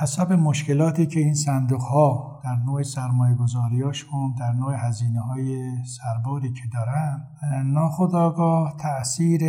حسب 0.00 0.32
مشکلاتی 0.32 1.06
که 1.06 1.20
این 1.20 1.34
صندوق 1.34 1.82
ها 1.82 2.33
در 2.44 2.56
نوع 2.56 2.82
سرمایه 2.82 3.34
گذاریاشون 3.34 4.34
در 4.38 4.52
نوع 4.52 4.74
هزینه 4.76 5.20
های 5.20 5.72
سرباری 5.84 6.52
که 6.52 6.62
دارن 6.72 7.26
ناخداگاه 7.64 8.74
تاثیر 8.76 9.42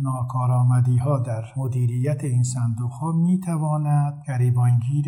ناکارآمدی 0.00 0.98
ها 0.98 1.18
در 1.18 1.44
مدیریت 1.56 2.24
این 2.24 2.42
صندوق 2.42 2.90
ها 2.90 3.12
می 3.12 3.40
تواند 3.40 4.22
گریبانگیر 4.28 5.04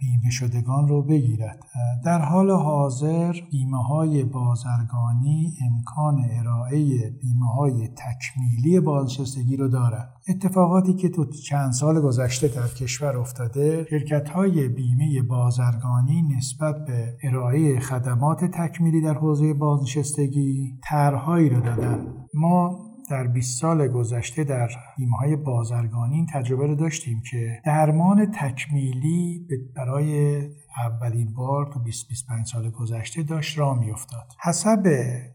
بیمه 0.00 0.30
شدگان 0.30 0.88
رو 0.88 1.02
بگیرد. 1.02 1.64
در 2.04 2.22
حال 2.22 2.50
حاضر 2.50 3.32
بیمه 3.50 3.82
های 3.82 4.24
بازرگانی 4.24 5.56
امکان 5.60 6.24
ارائه 6.30 7.10
بیمه 7.22 7.46
های 7.46 7.88
تکمیلی 7.88 8.80
بازنشستگی 8.80 9.56
رو 9.56 9.68
دارد. 9.68 10.14
اتفاقاتی 10.28 10.94
که 10.94 11.08
تو 11.08 11.24
چند 11.24 11.72
سال 11.72 12.00
گذشته 12.00 12.48
در 12.48 12.68
کشور 12.68 13.16
افتاده 13.16 13.86
شرکت 13.90 14.28
های 14.28 14.68
بیمه 14.68 15.22
بازرگانی 15.22 16.22
نسبت 16.22 16.73
به 16.86 17.16
ارائه 17.22 17.80
خدمات 17.80 18.44
تکمیلی 18.44 19.00
در 19.00 19.14
حوزه 19.14 19.54
بازنشستگی 19.54 20.78
طرحهایی 20.88 21.48
را 21.48 21.60
دادن. 21.60 22.06
ما 22.34 22.83
در 23.10 23.26
20 23.26 23.60
سال 23.60 23.88
گذشته 23.88 24.44
در 24.44 24.70
بیمه 24.96 25.16
های 25.16 25.36
بازرگانی 25.36 26.14
این 26.14 26.26
تجربه 26.32 26.66
رو 26.66 26.74
داشتیم 26.74 27.22
که 27.30 27.60
درمان 27.64 28.32
تکمیلی 28.40 29.46
برای 29.76 30.38
اولین 30.76 31.34
بار 31.34 31.70
تو 31.72 31.80
20 31.80 32.08
25 32.08 32.46
سال 32.46 32.70
گذشته 32.70 33.22
داشت 33.22 33.58
راه 33.58 33.78
میافتاد. 33.78 34.26
حسب 34.42 34.88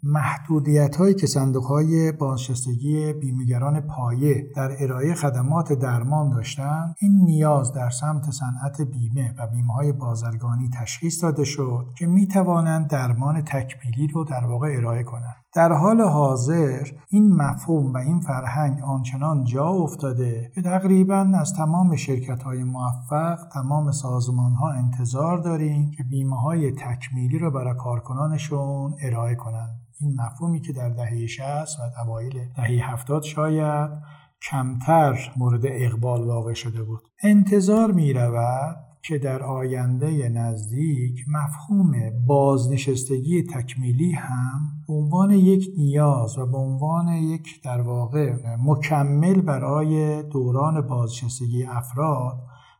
محدودیت 0.03 0.95
هایی 0.95 1.13
که 1.13 1.27
صندوق 1.27 1.63
های 1.63 2.11
بازنشستگی 2.11 3.13
بیمهگران 3.13 3.81
پایه 3.81 4.51
در 4.55 4.83
ارائه 4.83 5.13
خدمات 5.13 5.73
درمان 5.73 6.29
داشتند 6.29 6.95
این 7.01 7.21
نیاز 7.25 7.73
در 7.73 7.89
سمت 7.89 8.31
صنعت 8.31 8.81
بیمه 8.81 9.33
و 9.37 9.47
بیمه 9.47 9.73
های 9.73 9.91
بازرگانی 9.91 10.69
تشخیص 10.81 11.23
داده 11.23 11.43
شد 11.43 11.93
که 11.97 12.07
می 12.07 12.27
توانند 12.27 12.87
درمان 12.87 13.41
تکمیلی 13.41 14.07
رو 14.07 14.23
در 14.23 14.45
واقع 14.45 14.67
ارائه 14.77 15.03
کنند. 15.03 15.38
در 15.53 15.71
حال 15.71 16.01
حاضر 16.01 16.87
این 17.09 17.33
مفهوم 17.33 17.93
و 17.93 17.97
این 17.97 18.19
فرهنگ 18.19 18.79
آنچنان 18.83 19.43
جا 19.43 19.67
افتاده 19.67 20.51
که 20.55 20.61
تقریبا 20.61 21.31
از 21.39 21.53
تمام 21.53 21.95
شرکت 21.95 22.43
های 22.43 22.63
موفق 22.63 23.37
تمام 23.53 23.91
سازمان 23.91 24.53
ها 24.53 24.71
انتظار 24.71 25.37
داریم 25.37 25.91
که 25.91 26.03
بیمه 26.03 26.41
های 26.41 26.71
تکمیلی 26.71 27.39
رو 27.39 27.51
برای 27.51 27.73
کارکنانشون 27.77 28.93
ارائه 29.01 29.35
کنند. 29.35 29.79
این 30.01 30.21
مفهومی 30.21 30.61
که 30.61 30.73
در 30.73 30.89
دهه 30.89 31.27
60 31.27 31.79
و 31.79 32.01
اوایل 32.05 32.33
دهه 32.55 32.91
70 32.91 33.23
شاید 33.23 33.89
کمتر 34.49 35.33
مورد 35.37 35.61
اقبال 35.65 36.23
واقع 36.23 36.53
شده 36.53 36.83
بود. 36.83 37.01
انتظار 37.23 37.91
می 37.91 38.13
رود 38.13 38.77
که 39.03 39.17
در 39.17 39.43
آینده 39.43 40.29
نزدیک 40.29 41.25
مفهوم 41.27 41.91
بازنشستگی 42.27 43.43
تکمیلی 43.43 44.11
هم 44.11 44.78
به 44.89 44.95
عنوان 44.95 45.31
یک 45.31 45.69
نیاز 45.77 46.37
و 46.37 46.45
به 46.45 46.57
عنوان 46.57 47.07
یک 47.07 47.63
در 47.63 47.81
واقع 47.81 48.33
مکمل 48.63 49.41
برای 49.41 50.23
دوران 50.23 50.81
بازنشستگی 50.81 51.63
افراد 51.63 52.37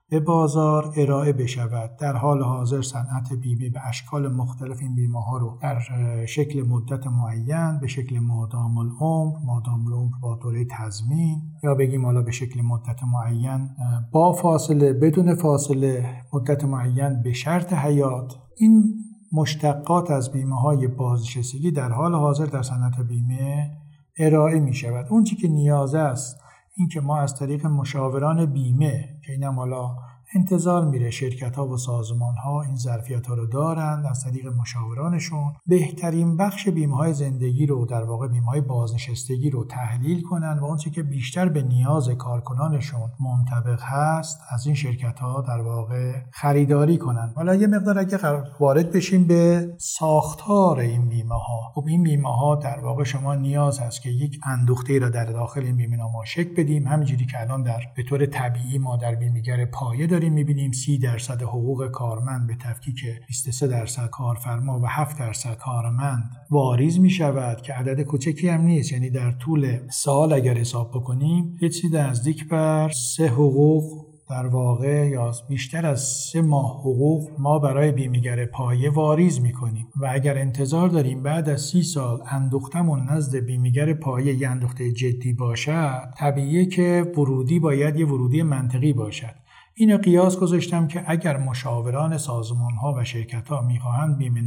به 0.10 0.20
بازار 0.20 0.94
ارائه 0.98 1.34
بشود. 1.34 1.98
در 2.00 2.16
حال 2.16 2.44
حاضر 2.44 2.82
صنعت 2.82 3.34
بیمه 3.42 3.70
به 3.70 3.88
اشکال 3.88 4.34
مختلف 4.34 4.78
این 4.82 4.96
بیمه 4.96 5.24
ها 5.24 5.38
رو 5.38 5.58
در 5.62 5.80
شکل 6.26 6.62
مدت 6.62 7.08
معین 7.08 7.80
به 7.82 7.88
شکل 7.88 8.20
مادام 8.20 8.78
العمر 8.78 9.38
مادام 9.46 9.88
العمر 9.88 10.12
با 10.22 10.36
دوره 10.36 10.66
تضمین 10.72 11.42
یا 11.64 11.76
بگیم 11.76 12.06
حالا 12.06 12.22
به 12.22 12.32
شکل 12.32 12.62
مدت 12.62 13.04
معین 13.04 13.70
با 14.12 14.34
فاصله 14.34 14.94
بدون 14.94 15.36
فاصله 15.36 16.06
مدت 16.34 16.64
معین 16.64 17.22
به 17.24 17.34
شرط 17.34 17.74
حیات 17.74 18.36
این 18.58 18.96
مشتقات 19.32 20.12
از 20.12 20.32
بیمه 20.32 20.62
های 20.62 20.88
بازنشستگی 20.88 21.72
در 21.72 21.90
حال 21.90 22.16
حاضر 22.16 22.46
در 22.46 22.62
صنعت 22.62 23.00
بیمه 23.08 23.78
ارائه 24.18 24.60
می 24.60 24.74
شود 24.74 25.06
اون 25.10 25.24
چی 25.24 25.36
که 25.36 25.48
نیاز 25.48 25.96
است 25.96 26.40
اینکه 26.76 27.02
ما 27.02 27.20
از 27.20 27.36
طریق 27.36 27.66
مشاوران 27.66 28.46
بیمه 28.46 29.20
که 29.26 29.32
اینم 29.32 29.56
حالا 29.56 29.96
انتظار 30.36 30.86
میره 30.86 31.10
شرکت 31.10 31.56
ها 31.56 31.68
و 31.68 31.78
سازمان 31.78 32.36
ها 32.36 32.62
این 32.62 32.76
ظرفیت 32.76 33.28
ها 33.28 33.34
رو 33.34 33.46
دارند. 33.46 34.06
از 34.06 34.24
طریق 34.24 34.48
مشاورانشون 34.48 35.54
بهترین 35.68 36.38
بخش 36.38 36.70
بیمه 36.70 36.96
های 36.96 37.14
زندگی 37.14 37.66
رو 37.66 37.86
در 37.86 38.04
واقع 38.04 38.28
بیمه 38.28 38.46
های 38.46 38.62
بازنشستگی 38.62 39.50
رو 39.50 39.66
تحلیل 39.66 40.22
کنن 40.22 40.60
و 40.60 40.66
اونچه 40.66 40.90
که 40.90 41.04
بیشتر 41.04 41.50
به 41.50 41.62
نیاز 41.62 42.10
کارکنانشون 42.10 43.10
منطبق 43.20 43.80
هست 43.82 44.40
از 44.50 44.66
این 44.66 44.76
شرکت 44.76 45.20
ها 45.20 45.42
در 45.42 45.62
واقع 45.62 46.14
خریداری 46.32 46.98
کنن. 46.98 47.34
حالا 47.36 47.56
یه 47.56 47.68
مقدار 47.68 48.00
اگه 48.00 48.20
وارد 48.60 48.92
بشیم 48.92 49.28
به 49.28 49.74
ساختار 49.78 50.80
این 50.80 51.10
بیمه 51.10 51.36
ها 51.36 51.72
خب 51.76 51.86
این 51.88 52.04
بیمه 52.04 52.36
ها 52.36 52.56
در 52.56 52.80
واقع 52.80 53.04
شما 53.04 53.36
نیاز 53.36 53.80
هست 53.80 54.02
که 54.02 54.10
یک 54.10 54.40
اندوخته 54.44 55.00
را 55.00 55.10
در 55.10 55.26
داخل 55.26 55.62
این 55.62 55.78
بیمه 55.78 55.98
نامه 55.98 56.26
شکل 56.26 56.54
بدیم. 56.54 56.88
همینجوری 56.88 57.26
که 57.26 57.42
الان 57.42 57.64
در 57.64 57.80
به 57.96 58.04
طور 58.04 58.26
طبیعی 58.26 58.78
ما 58.78 58.98
در 58.98 59.16
بیمهگر 59.16 59.66
پایه 59.66 60.08
داریم 60.20 60.34
می‌بینیم 60.34 60.72
30 60.72 60.98
درصد 60.98 61.42
حقوق 61.42 61.88
کارمند 61.88 62.48
به 62.48 62.56
تفکیک 62.56 63.06
23 63.28 63.68
درصد 63.68 64.10
کارفرما 64.10 64.80
و 64.80 64.86
7 64.86 65.20
درصد 65.20 65.58
کارمند 65.58 66.32
واریز 66.50 67.00
می 67.00 67.10
شود 67.10 67.62
که 67.62 67.74
عدد 67.74 68.02
کوچکی 68.02 68.50
هم 68.50 68.62
نیست. 68.62 68.92
یعنی 68.92 69.10
در 69.10 69.32
طول 69.32 69.78
سال 69.90 70.34
اگر 70.34 70.58
حساب 70.58 70.92
بکنیم 70.92 71.58
یه 71.62 71.70
چیزی 71.70 71.98
نزدیک 71.98 72.48
بر 72.48 72.90
سه 72.90 73.28
حقوق 73.28 74.06
در 74.30 74.46
واقع 74.48 75.08
یا 75.08 75.32
بیشتر 75.50 75.86
از 75.86 76.02
سه 76.02 76.42
ماه 76.42 76.80
حقوق 76.80 77.30
ما 77.40 77.60
برای 77.60 77.92
بیمیگر 77.92 78.46
پایه 78.46 78.90
واریز 78.90 79.42
می‌کنیم. 79.42 79.88
و 80.02 80.10
اگر 80.12 80.38
انتظار 80.38 80.90
داریم 80.90 81.24
بعد 81.24 81.50
از 81.50 81.62
سی 81.62 81.84
سال 81.84 82.20
اندوختمون 82.32 83.10
نزد 83.10 83.38
بیمیگر 83.38 83.94
پایه 83.94 84.34
یه 84.34 84.50
اندوخته 84.50 84.92
جدی 84.92 85.34
باشد 85.34 86.14
طبیعیه 86.18 86.66
که 86.66 87.12
ورودی 87.18 87.60
باید 87.60 88.00
یه 88.00 88.06
ورودی 88.06 88.44
منطقی 88.44 88.94
باشد. 88.94 89.49
اینو 89.82 89.98
قیاس 89.98 90.40
گذاشتم 90.40 90.88
که 90.88 91.04
اگر 91.08 91.38
مشاوران 91.38 92.18
سازمان 92.18 92.74
ها 92.74 92.94
و 92.98 93.04
شرکت 93.04 93.50
ها 93.50 93.62
می‌خواهند 93.62 94.18
بیمه 94.18 94.42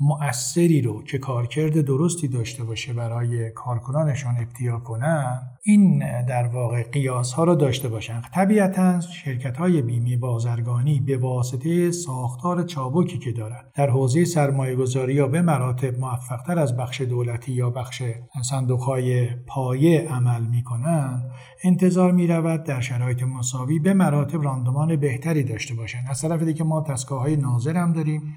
مؤثری 0.00 0.82
رو 0.82 1.02
که 1.02 1.18
کارکرد 1.18 1.80
درستی 1.80 2.28
داشته 2.28 2.64
باشه 2.64 2.92
برای 2.92 3.50
کارکنانشان 3.50 4.36
ابتیا 4.38 4.78
کنن 4.78 5.54
این 5.62 5.98
در 6.26 6.46
واقع 6.46 6.82
قیاس 6.82 7.32
ها 7.32 7.44
رو 7.44 7.54
داشته 7.54 7.88
باشن. 7.88 8.22
طبیعتا 8.34 9.00
شرکت 9.00 9.56
های 9.56 9.82
بیمه 9.82 10.16
بازرگانی 10.16 11.00
به 11.00 11.16
واسطه 11.16 11.90
ساختار 11.90 12.62
چابکی 12.62 13.18
که 13.18 13.32
دارن 13.32 13.62
در 13.74 13.90
حوزه 13.90 14.24
سرمایه 14.24 14.76
گذاری 14.76 15.14
یا 15.14 15.28
به 15.28 15.42
مراتب 15.42 15.98
موفقتر 15.98 16.58
از 16.58 16.76
بخش 16.76 17.00
دولتی 17.00 17.52
یا 17.52 17.70
بخش 17.70 18.02
صندوق 18.42 18.80
های 18.80 19.26
پایه 19.46 20.08
عمل 20.08 20.46
می‌کنن 20.46 21.30
انتظار 21.64 22.12
می 22.12 22.26
رود 22.26 22.64
در 22.64 22.80
شرایط 22.80 23.22
مساوی 23.22 23.78
به 23.78 23.94
مراتب 23.94 24.42
راندمان 24.42 24.96
بهتری 24.96 25.42
داشته 25.42 25.74
باشن. 25.74 25.98
از 26.08 26.22
طرف 26.22 26.42
دیگه 26.42 26.64
ما 26.64 26.80
دستگاه 26.80 27.20
های 27.20 27.36
ناظر 27.36 27.76
هم 27.76 27.92
داریم. 27.92 28.36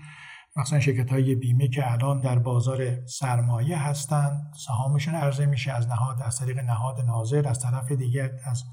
مثلا 0.57 0.79
شرکت 0.79 1.09
های 1.09 1.35
بیمه 1.35 1.67
که 1.67 1.91
الان 1.91 2.21
در 2.21 2.39
بازار 2.39 3.05
سرمایه 3.05 3.77
هستند 3.77 4.53
سهامشون 4.57 5.15
عرضه 5.15 5.45
میشه. 5.45 5.71
از 5.71 5.87
نهاد 5.87 6.21
از 6.21 6.39
طریق 6.39 6.59
نهاد 6.59 7.01
ناظر 7.01 7.47
از 7.47 7.59
طرف 7.59 7.91
دیگر 7.91 8.31
از 8.45 8.63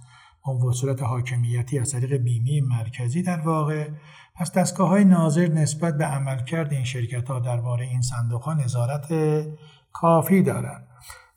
عنوان 0.45 0.73
صورت 0.73 1.03
حاکمیتی 1.03 1.79
از 1.79 1.93
طریق 1.93 2.13
بیمه 2.13 2.77
مرکزی 2.77 3.23
در 3.23 3.41
واقع. 3.41 3.89
پس 4.35 4.53
دستگاه 4.53 4.89
های 4.89 5.05
ناظر 5.05 5.47
نسبت 5.49 5.99
به 5.99 6.05
عملکرد 6.05 6.73
این 6.73 6.85
شرکت 6.85 7.29
ها 7.29 7.39
درباره 7.39 7.85
این 7.85 8.03
صندوق 8.03 8.43
ها 8.43 8.55
نظارت 8.55 9.13
کافی 9.93 10.43
دارند 10.43 10.87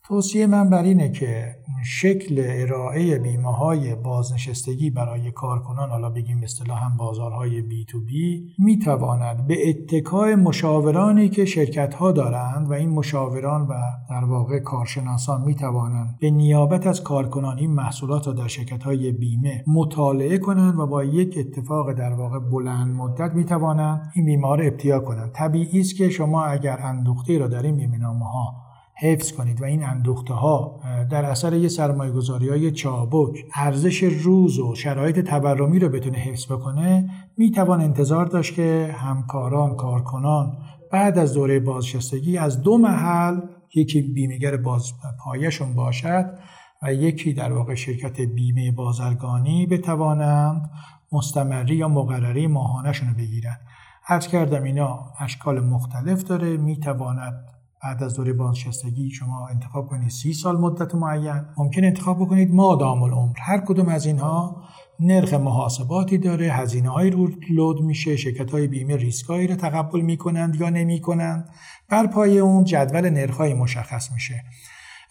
توصیه 0.08 0.46
من 0.46 0.70
بر 0.70 0.82
اینه 0.82 1.08
که 1.08 1.54
شکل 1.84 2.42
ارائه 2.46 3.18
بیمه 3.18 3.56
های 3.56 3.94
بازنشستگی 3.94 4.90
برای 4.90 5.30
کارکنان 5.30 5.90
حالا 5.90 6.10
بگیم 6.10 6.40
اصطلاح 6.42 6.84
هم 6.84 6.96
بازارهای 6.96 7.62
بی 7.62 7.84
تو 7.84 8.00
بی 8.00 8.54
می 8.58 8.78
تواند 8.78 9.46
به 9.46 9.68
اتکای 9.68 10.34
مشاورانی 10.34 11.28
که 11.28 11.44
شرکت 11.44 11.94
ها 11.94 12.12
دارند 12.12 12.70
و 12.70 12.72
این 12.72 12.90
مشاوران 12.90 13.62
و 13.62 13.74
در 14.10 14.24
واقع 14.24 14.58
کارشناسان 14.58 15.40
می 15.40 15.54
توانند 15.54 16.18
به 16.20 16.30
نیابت 16.30 16.86
از 16.86 17.02
کارکنان 17.02 17.58
این 17.58 17.70
محصولات 17.70 18.26
را 18.26 18.32
در 18.32 18.48
شرکت 18.48 18.82
های 18.82 19.12
بیمه 19.12 19.64
مطالعه 19.66 20.38
کنند 20.38 20.78
و 20.78 20.86
با 20.86 21.04
یک 21.04 21.34
اتفاق 21.38 21.92
در 21.92 22.12
واقع 22.12 22.38
بلند 22.38 22.94
مدت 22.94 23.34
می 23.34 23.44
توانند 23.44 24.12
این 24.14 24.24
بیمه 24.24 24.56
را 24.56 24.64
ابتیا 24.64 25.00
کنند. 25.00 25.32
طبیعی 25.32 25.80
است 25.80 25.96
که 25.96 26.08
شما 26.08 26.44
اگر 26.44 26.78
اندوخته 26.82 27.38
را 27.38 27.48
در 27.48 27.62
این 27.62 27.76
بیمه 27.76 28.06
ها 28.06 28.67
حفظ 29.00 29.32
کنید 29.32 29.62
و 29.62 29.64
این 29.64 29.84
اندوخته 29.84 30.34
ها 30.34 30.80
در 31.10 31.24
اثر 31.24 31.54
یه 31.54 31.68
سرمایه 31.68 32.12
گذاری 32.12 32.48
های 32.48 32.70
چابک 32.70 33.44
ارزش 33.54 34.02
روز 34.02 34.58
و 34.58 34.74
شرایط 34.74 35.18
تورمی 35.18 35.78
رو 35.78 35.88
بتونه 35.88 36.18
حفظ 36.18 36.52
بکنه 36.52 37.10
می‌توان 37.36 37.80
انتظار 37.80 38.26
داشت 38.26 38.54
که 38.54 38.94
همکاران 38.98 39.76
کارکنان 39.76 40.56
بعد 40.92 41.18
از 41.18 41.34
دوره 41.34 41.60
بازشستگی 41.60 42.38
از 42.38 42.62
دو 42.62 42.78
محل 42.78 43.40
یکی 43.74 44.02
بیمهگر 44.02 44.56
باز 44.56 44.92
پایشون 45.24 45.74
باشد 45.74 46.24
و 46.82 46.94
یکی 46.94 47.32
در 47.32 47.52
واقع 47.52 47.74
شرکت 47.74 48.20
بیمه 48.20 48.72
بازرگانی 48.72 49.66
بتوانند 49.66 50.70
مستمری 51.12 51.76
یا 51.76 51.88
مقرری 51.88 52.46
ماهانهشون 52.46 53.08
رو 53.08 53.14
بگیرن. 53.14 53.56
عرض 54.08 54.28
کردم 54.28 54.62
اینا 54.62 55.12
اشکال 55.20 55.60
مختلف 55.60 56.24
داره 56.24 56.56
می‌تواند 56.56 57.57
بعد 57.82 58.02
از 58.02 58.14
دوره 58.14 58.32
بازنشستگی 58.32 59.10
شما 59.10 59.48
انتخاب 59.48 59.86
کنید. 59.86 60.10
سی 60.10 60.32
سال 60.32 60.60
مدت 60.60 60.94
معین. 60.94 61.44
ممکن 61.56 61.84
انتخاب 61.84 62.18
بکنید 62.18 62.54
مادام 62.54 63.02
العمر. 63.02 63.38
هر 63.38 63.58
کدوم 63.58 63.88
از 63.88 64.06
اینها 64.06 64.62
نرخ 65.00 65.34
محاسباتی 65.34 66.18
داره 66.18 66.46
هزینه 66.46 66.88
های 66.88 67.10
رو 67.10 67.30
لود 67.50 67.80
میشه 67.80 68.16
شرکت 68.16 68.50
های 68.50 68.66
بیمه 68.66 68.96
ریسکایی 68.96 69.46
رو 69.46 69.54
تقبل 69.54 70.00
می‌کنند 70.00 70.56
یا 70.56 70.70
نمی‌کنند. 70.70 71.48
بر 71.88 72.06
پای 72.06 72.38
اون 72.38 72.64
جدول 72.64 73.10
نرخ 73.10 73.36
های 73.36 73.54
مشخص 73.54 74.12
میشه. 74.12 74.44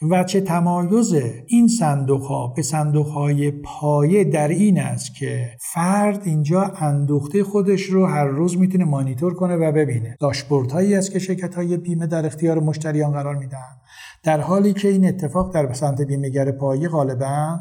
و 0.02 0.24
چه 0.24 0.42
تمایز 0.42 1.14
این 1.48 1.68
صندوق 1.68 2.22
ها 2.22 2.48
به 2.48 2.62
صندوق 2.62 3.08
های 3.08 3.52
پایه 3.52 4.24
در 4.24 4.48
این 4.48 4.80
است 4.80 5.16
که 5.16 5.50
فرد 5.60 6.22
اینجا 6.24 6.62
اندوخته 6.62 7.44
خودش 7.44 7.82
رو 7.82 8.06
هر 8.06 8.26
روز 8.26 8.58
می‌تونه 8.58 8.86
مانیتور 8.86 9.34
کنه 9.34 9.56
و 9.56 9.72
ببینه. 9.72 10.18
داشبورد 10.20 10.72
هایی 10.72 10.96
است 10.96 11.12
که 11.12 11.20
شرکت 11.20 11.56
های 11.56 11.78
بیمه 11.78 12.08
در 12.08 12.26
اختیار 12.26 12.60
مشتریان 12.60 13.12
قرار 13.12 13.36
میدن 13.36 13.78
در 14.24 14.40
حالی 14.40 14.74
که 14.74 14.88
این 14.88 15.08
اتفاق 15.08 15.54
در 15.54 15.74
سمت 15.74 16.02
بیمهگر 16.02 16.52
پایه 16.52 16.90
غالبا 16.90 17.60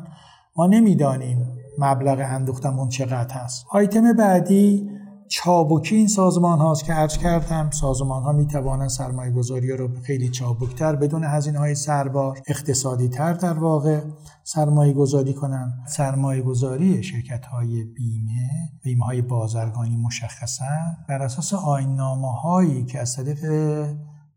ما 0.57 0.67
نمی‌دانیم 0.67 1.39
مبلغ 1.79 2.19
اندوختمون 2.21 2.89
چقدر 2.89 3.35
هست 3.35 3.67
آیتم 3.71 4.13
بعدی 4.13 4.91
چابکی 5.29 5.97
این 5.97 6.09
سازمان 6.09 6.59
هاست 6.59 6.85
که 6.85 6.93
عرض 6.93 7.19
کردم 7.19 7.71
سازمان 7.71 8.23
ها 8.23 8.33
می 8.33 8.47
توانند 8.47 8.89
سرمایه 8.89 9.33
گذاری 9.33 9.73
رو 9.73 9.89
خیلی 10.03 10.29
چابکتر 10.29 10.97
بدون 10.97 11.25
هزینه 11.25 11.59
های 11.59 11.75
سربار 11.75 12.39
اقتصادی 12.47 13.09
تر 13.09 13.33
در 13.33 13.59
واقع 13.59 14.01
سرمایه 14.45 14.93
گذاری 14.93 15.35
کنند. 15.35 15.73
سرمایه 15.89 16.43
گذاری 16.43 17.03
شرکت 17.03 17.47
های 17.47 17.85
بیمه 17.85 18.51
بیمه 18.83 19.05
های 19.05 19.23
بازرگانی 19.23 19.97
مشخصا 19.97 20.65
بر 21.09 21.23
اساس 21.23 21.55
آین 21.55 21.99
هایی 22.43 22.85
که 22.85 22.99
از 22.99 23.17
طریق 23.17 23.39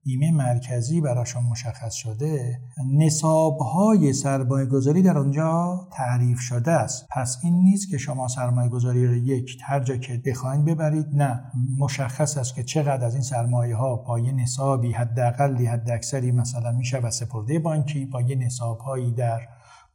بیمه 0.03 0.31
مرکزی 0.31 1.01
براشون 1.01 1.43
مشخص 1.43 1.93
شده 1.93 2.61
نصاب 2.93 3.57
های 3.57 4.13
سرمایه 4.13 4.65
گذاری 4.65 5.01
در 5.01 5.17
آنجا 5.17 5.87
تعریف 5.91 6.39
شده 6.39 6.71
است. 6.71 7.07
پس 7.11 7.37
این 7.43 7.53
نیست 7.53 7.89
که 7.89 7.97
شما 7.97 8.27
سرمایه 8.27 8.69
گذاری 8.69 9.07
رو 9.07 9.15
یک 9.15 9.57
هر 9.63 9.79
جا 9.79 9.97
که 9.97 10.21
بخواین 10.25 10.65
ببرید. 10.65 11.05
نه 11.13 11.43
مشخص 11.79 12.37
است 12.37 12.55
که 12.55 12.63
چقدر 12.63 13.05
از 13.05 13.13
این 13.13 13.23
سرمایه 13.23 13.75
ها 13.75 13.95
با 13.95 14.19
یه 14.19 14.31
نصابی 14.31 14.91
حداقلی 14.91 15.65
حد 15.65 15.89
اکثری 15.89 16.31
مثلا 16.31 16.71
میشه 16.71 16.97
و 16.97 17.11
سپرده 17.11 17.59
بانکی 17.59 18.05
با 18.05 18.21
یه 18.21 18.35
نصاب 18.35 18.79
هایی 18.79 19.11
در 19.11 19.41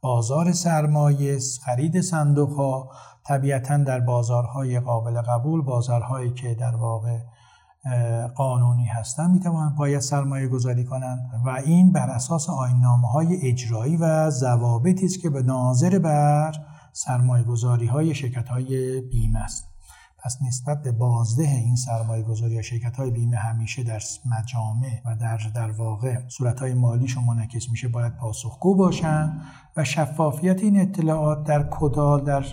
بازار 0.01 0.51
سرمایه 0.51 1.39
خرید 1.65 2.01
صندوق 2.01 2.49
ها 2.49 2.89
طبیعتا 3.27 3.77
در 3.77 3.99
بازارهای 3.99 4.79
قابل 4.79 5.21
قبول 5.21 5.61
بازارهایی 5.61 6.33
که 6.33 6.55
در 6.55 6.75
واقع 6.75 7.19
قانونی 8.35 8.85
هستن 8.85 9.31
می‌توانند 9.31 9.75
باید 9.75 9.99
سرمایه 9.99 10.47
گذاری 10.47 10.83
کنند 10.83 11.41
و 11.45 11.49
این 11.49 11.91
بر 11.91 12.09
اساس 12.09 12.49
آینامه 12.49 13.07
های 13.07 13.37
اجرایی 13.41 13.97
و 13.97 14.29
ضوابطی 14.29 15.05
است 15.05 15.21
که 15.21 15.29
به 15.29 15.43
ناظر 15.43 15.99
بر 15.99 16.55
سرمایه 16.93 17.43
گذاری 17.43 17.85
های 17.85 18.15
شرکت 18.15 18.49
های 18.49 19.01
بیمه 19.01 19.39
است. 19.39 19.75
پس 20.25 20.41
نسبت 20.41 20.83
به 20.83 20.91
بازده 20.91 21.47
این 21.47 21.75
سرمایه 21.75 22.23
گذاری 22.23 22.53
یا 22.53 22.61
شرکت 22.61 22.97
های 22.97 23.11
بیمه 23.11 23.37
همیشه 23.37 23.83
در 23.83 24.01
مجامع 24.25 25.01
و 25.05 25.15
در 25.15 25.39
در 25.55 25.71
واقع 25.71 26.27
صورت 26.27 26.59
های 26.59 26.73
مالیشون 26.73 27.23
منعکس 27.23 27.69
میشه 27.69 27.87
باید 27.87 28.15
پاسخگو 28.15 28.75
باشن 28.75 29.41
و 29.77 29.83
شفافیت 29.83 30.63
این 30.63 30.81
اطلاعات 30.81 31.43
در 31.43 31.67
کدال 31.71 32.23
در 32.23 32.45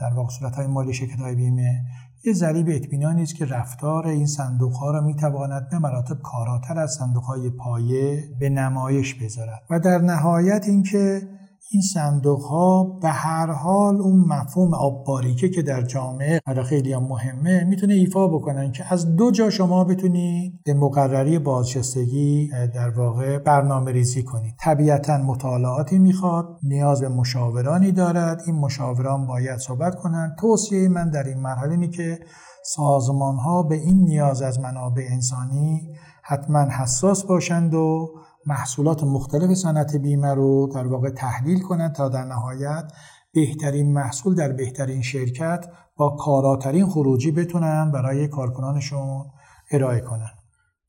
در 0.00 0.14
واقع 0.14 0.28
صورت 0.28 0.56
های 0.56 0.66
مالی 0.66 0.94
شرکت 0.94 1.20
های 1.20 1.34
بیمه 1.34 1.84
یه 2.24 2.32
ذریب 2.32 2.66
اطمینانی 2.70 3.22
است 3.22 3.34
که 3.34 3.44
رفتار 3.44 4.06
این 4.06 4.26
صندوق 4.26 4.72
ها 4.72 4.90
را 4.90 5.00
می‌تواند 5.00 5.68
به 5.70 5.78
مراتب 5.78 6.22
کاراتر 6.22 6.78
از 6.78 6.92
صندوق 6.92 7.24
های 7.24 7.50
پایه 7.50 8.24
به 8.40 8.48
نمایش 8.48 9.14
بذارد. 9.14 9.62
و 9.70 9.80
در 9.80 9.98
نهایت 9.98 10.64
اینکه 10.68 11.22
این 11.70 11.82
صندوق 11.82 12.42
ها 12.42 12.84
به 13.02 13.08
هر 13.08 13.52
حال 13.52 14.00
اون 14.00 14.24
مفهوم 14.28 14.74
آب 14.74 15.04
باریکه 15.06 15.48
که 15.48 15.62
در 15.62 15.82
جامعه 15.82 16.40
برای 16.46 16.64
خیلی 16.64 16.92
هم 16.92 17.02
مهمه 17.02 17.64
می‌تونه 17.64 17.94
ایفا 17.94 18.28
بکنن 18.28 18.72
که 18.72 18.92
از 18.92 19.16
دو 19.16 19.30
جا 19.30 19.50
شما 19.50 19.84
بتونید 19.84 20.62
به 20.64 20.74
مقرری 20.74 21.38
بازنشستگی 21.38 22.50
در 22.74 22.90
واقع 22.90 23.38
برنامه 23.38 23.92
ریزی 23.92 24.22
کنید. 24.22 24.54
طبیعتا 24.60 25.18
مطالعاتی 25.18 25.98
می‌خواد 25.98 26.46
نیاز 26.62 27.00
به 27.00 27.08
مشاورانی 27.08 27.92
دارد. 27.92 28.42
این 28.46 28.56
مشاوران 28.56 29.26
باید 29.26 29.58
صحبت 29.58 29.94
کنند. 29.94 30.36
توصیه 30.38 30.88
من 30.88 31.10
در 31.10 31.24
این 31.24 31.38
مرحله 31.38 31.70
اینه 31.70 31.88
که 31.88 32.18
سازمان 32.64 33.36
ها 33.36 33.62
به 33.62 33.74
این 33.74 34.04
نیاز 34.04 34.42
از 34.42 34.60
منابع 34.60 35.02
انسانی 35.10 35.88
حتما 36.22 36.60
حساس 36.60 37.24
باشند 37.24 37.74
و 37.74 38.08
محصولات 38.46 39.04
مختلف 39.04 39.54
صنعت 39.54 39.96
بیمه 39.96 40.34
رو 40.34 40.68
در 40.74 40.86
واقع 40.86 41.10
تحلیل 41.10 41.60
کنند 41.60 41.92
تا 41.92 42.08
در 42.08 42.24
نهایت 42.24 42.92
بهترین 43.32 43.92
محصول 43.92 44.34
در 44.34 44.52
بهترین 44.52 45.02
شرکت 45.02 45.66
با 45.96 46.10
کاراترین 46.10 46.86
خروجی 46.86 47.30
بتونن 47.30 47.90
برای 47.90 48.28
کارکنانشون 48.28 49.24
ارائه 49.70 50.00
کنن. 50.00 50.35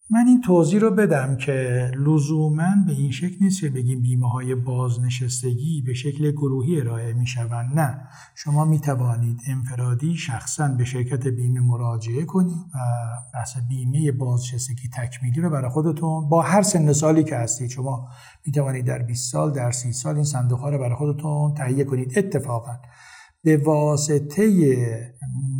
من 0.10 0.28
این 0.28 0.42
توضیح 0.42 0.80
رو 0.80 0.92
بدم 0.92 1.36
که 1.38 1.92
لزوما 1.96 2.76
به 2.88 2.92
این 2.92 3.12
شکل 3.12 3.36
نیست 3.42 3.62
که 3.62 3.70
بگیم 3.70 4.02
بیمه 4.02 4.30
های 4.30 4.56
بازنشستگی 4.56 5.82
به 5.82 5.94
شکل 5.94 6.32
گروهی 6.32 6.82
ارائه 6.82 7.14
می 7.14 7.28
شوند 7.28 7.80
نه. 7.80 8.08
شما 8.36 8.66
می 8.66 8.80
توانید 8.80 9.40
انفرادی 9.48 10.16
شخصا 10.16 10.68
به 10.68 10.86
شرکت 10.86 11.28
بیمه 11.28 11.60
مراجعه 11.60 12.26
کنید 12.26 12.58
و 12.74 12.78
بحث 13.34 13.58
بیمه 13.70 14.12
بازنشستگی 14.12 14.90
تکمیلی 14.90 15.42
رو 15.42 15.50
برای 15.50 15.70
خودتون 15.70 16.30
با 16.30 16.42
هر 16.42 16.62
سن 16.62 16.94
سالی 16.94 17.24
که 17.24 17.36
هستید 17.36 17.70
شما 17.70 18.10
می 18.46 18.52
توانید 18.52 18.86
در 18.86 19.00
20 19.00 19.32
سال 19.32 19.52
در 19.52 19.72
30 19.72 19.92
سال 19.92 20.16
این 20.16 20.24
صندوق 20.24 20.60
ها 20.60 20.70
رو 20.70 20.78
برای 20.78 20.96
خودتون 20.96 21.54
تهیه 21.54 21.84
کنید. 21.84 22.14
اتفاقا 22.18 22.78
به 23.48 23.58
واسطه 23.58 24.52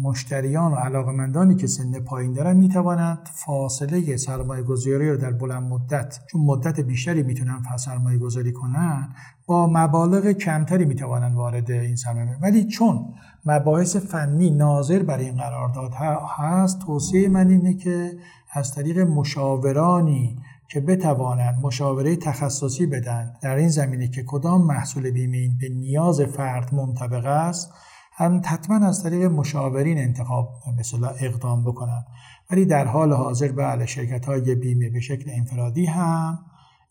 مشتریان 0.04 0.72
و 0.72 0.76
علاقمندانی 0.76 1.56
که 1.56 1.68
سن 1.68 2.00
پایین 2.00 2.34
دارن 2.34 2.58
می‌توانند 2.58 3.30
فاصله 3.34 4.18
سرمایه 4.18 4.64
گذاری 4.64 5.10
رو 5.10 5.18
در 5.18 5.32
بلند 5.32 5.64
مدت 5.64 6.20
چون 6.32 6.42
مدت 6.42 6.80
بیشتری 6.80 7.24
می‌تونن 7.24 7.64
سرمایه 7.78 8.18
گذاری 8.18 8.52
کنن 8.52 9.10
با 9.46 9.68
مبالغ 9.74 10.32
کمتری 10.32 10.86
می‌توانند 10.86 11.36
وارد 11.36 11.72
این 11.72 11.96
سرمایه 11.96 12.38
ولی 12.42 12.68
چون 12.68 13.06
مباحث 13.46 13.96
فنی 13.96 14.50
ناظر 14.50 15.04
بر 15.04 15.18
این 15.18 15.36
قرارداد 15.36 15.92
هست 16.38 16.80
توصیه 16.80 17.30
من 17.30 17.50
اینه 17.50 17.74
که 17.74 18.12
از 18.54 18.74
طریق 18.74 19.00
مشاورانی 19.00 20.38
که 20.70 20.82
بتوانند 20.82 21.66
مشاوره 21.66 22.16
تخصصی 22.16 22.86
بدن. 22.86 23.34
در 23.42 23.56
این 23.56 23.70
زمینه 23.70 24.08
که 24.08 24.24
کدام 24.28 24.68
محصول 24.68 25.12
بیمه 25.12 25.50
به 25.60 25.70
نیاز 25.70 26.22
فرد 26.22 26.74
منطبق 26.74 27.26
است 27.26 27.74
هم 28.14 28.42
حتما 28.46 28.88
از 28.88 29.04
طریق 29.04 29.24
مشاورین 29.26 29.98
انتخاب 29.98 30.50
مثلا 30.80 31.08
اقدام 31.08 31.64
بکنن 31.64 32.06
ولی 32.52 32.66
در 32.66 32.86
حال 32.86 33.14
حاضر 33.14 33.52
بله 33.52 33.86
شرکت 33.86 34.26
های 34.26 34.56
بیمه 34.56 34.90
به 34.90 35.00
شکل 35.00 35.32
انفرادی 35.34 35.86
هم 35.86 36.40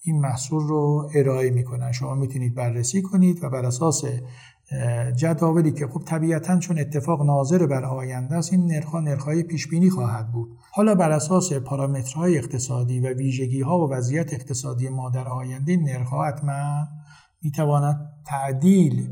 این 0.03 0.21
محصول 0.21 0.63
رو 0.63 1.11
ارائه 1.15 1.51
می‌کنن. 1.51 1.93
شما 1.93 2.15
می‌تونید 2.15 2.55
بررسی 2.55 3.03
کنید 3.03 3.45
و 3.45 3.51
بر 3.51 3.67
اساس 3.67 4.05
جداولی 5.17 5.73
که 5.73 5.87
خب 5.87 6.03
طبیعتا 6.05 6.59
چون 6.59 6.79
اتفاق 6.79 7.23
ناظر 7.23 7.67
بر 7.67 7.85
آینده 7.85 8.37
است 8.37 8.53
این 8.53 8.67
نرخ 8.67 8.95
نرخهای 8.95 9.43
پیش 9.43 9.69
بینی 9.69 9.91
خواهد 9.91 10.33
بود. 10.33 10.49
حالا 10.73 10.95
بر 10.95 11.11
اساس 11.11 11.53
پارامترهای 11.53 12.39
اقتصادی 12.39 13.01
و 13.01 13.15
ویژگی 13.15 13.61
ها 13.61 13.79
و 13.79 13.93
وضعیت 13.93 14.33
اقتصادی 14.33 14.89
ما 14.89 15.11
در 15.11 15.29
آینده 15.29 15.77
نرخ 15.77 16.13
حتما 16.13 16.87
می‌تواند 17.43 18.09
تعدیل 18.27 19.09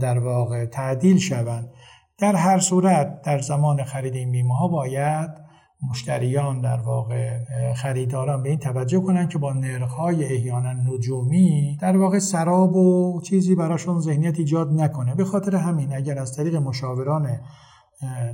در 0.00 0.18
واقع 0.18 0.66
تعدیل 0.66 1.18
شوند. 1.18 1.70
در 2.18 2.36
هر 2.36 2.58
صورت 2.58 3.22
در 3.22 3.38
زمان 3.38 3.84
خرید 3.84 4.14
این 4.14 4.32
بیمه 4.32 4.56
ها 4.56 4.68
باید 4.68 5.43
مشتریان 5.90 6.60
در 6.60 6.80
واقع 6.80 7.44
خریداران 7.74 8.42
به 8.42 8.48
این 8.48 8.58
توجه 8.58 9.00
کنند 9.00 9.28
که 9.28 9.38
با 9.38 9.52
نرخ‌های 9.52 10.24
احیانا 10.24 10.72
نجومی 10.72 11.78
در 11.80 11.96
واقع 11.96 12.18
سراب 12.18 12.76
و 12.76 13.20
چیزی 13.20 13.54
براشون 13.54 14.00
ذهنیت 14.00 14.38
ایجاد 14.38 14.72
نکنه. 14.72 15.14
به 15.14 15.24
خاطر 15.24 15.56
همین 15.56 15.96
اگر 15.96 16.18
از 16.18 16.36
طریق 16.36 16.56
مشاوران 16.56 17.40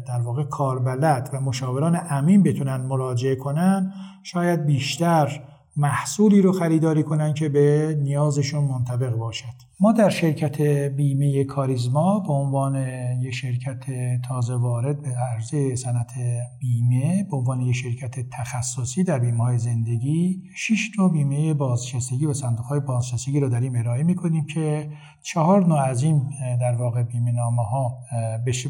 در 0.06 0.20
واقع 0.20 0.44
کاربلد 0.44 1.30
و 1.32 1.40
مشاوران 1.40 2.00
امین 2.10 2.42
بتونن 2.42 2.76
مراجعه 2.76 3.36
کنن 3.36 3.92
شاید 4.22 4.66
بیشتر 4.66 5.42
محصولی 5.76 6.42
رو 6.42 6.52
خریداری 6.52 7.02
کنن 7.02 7.34
که 7.34 7.48
به 7.48 7.98
نیازشون 8.02 8.64
منطبق 8.64 9.16
باشد. 9.16 9.69
ما 9.82 9.92
در 9.92 10.10
شرکت 10.10 10.60
بیمه 10.96 11.44
کاریزما 11.44 12.20
به 12.20 12.32
عنوان 12.32 12.76
یک 13.20 13.34
شرکت 13.34 13.84
تازه 14.28 14.54
وارد 14.54 15.02
به 15.02 15.08
عرضه 15.08 15.76
صنعت 15.76 16.12
بیمه 16.58 17.26
به 17.30 17.36
عنوان 17.36 17.60
یک 17.60 17.74
شرکت 17.74 18.30
تخصصی 18.30 19.04
در 19.04 19.18
بیمه 19.18 19.44
های 19.44 19.58
زندگی 19.58 20.42
6 20.56 20.90
تا 20.96 21.08
بیمه 21.08 21.54
بازنشستگی 21.54 22.26
و 22.26 22.34
صندوق 22.34 22.66
های 22.66 22.80
بازنشستگی 22.80 23.40
رو 23.40 23.48
داریم 23.48 23.76
ارائه 23.76 24.02
می‌کنیم 24.02 24.46
که 24.46 24.90
چهار 25.22 25.66
نوع 25.66 25.80
از 25.80 26.02
این 26.02 26.22
در 26.60 26.74
واقع 26.74 27.02
بیمه 27.02 27.32
نامه 27.32 27.62
ها 27.62 27.98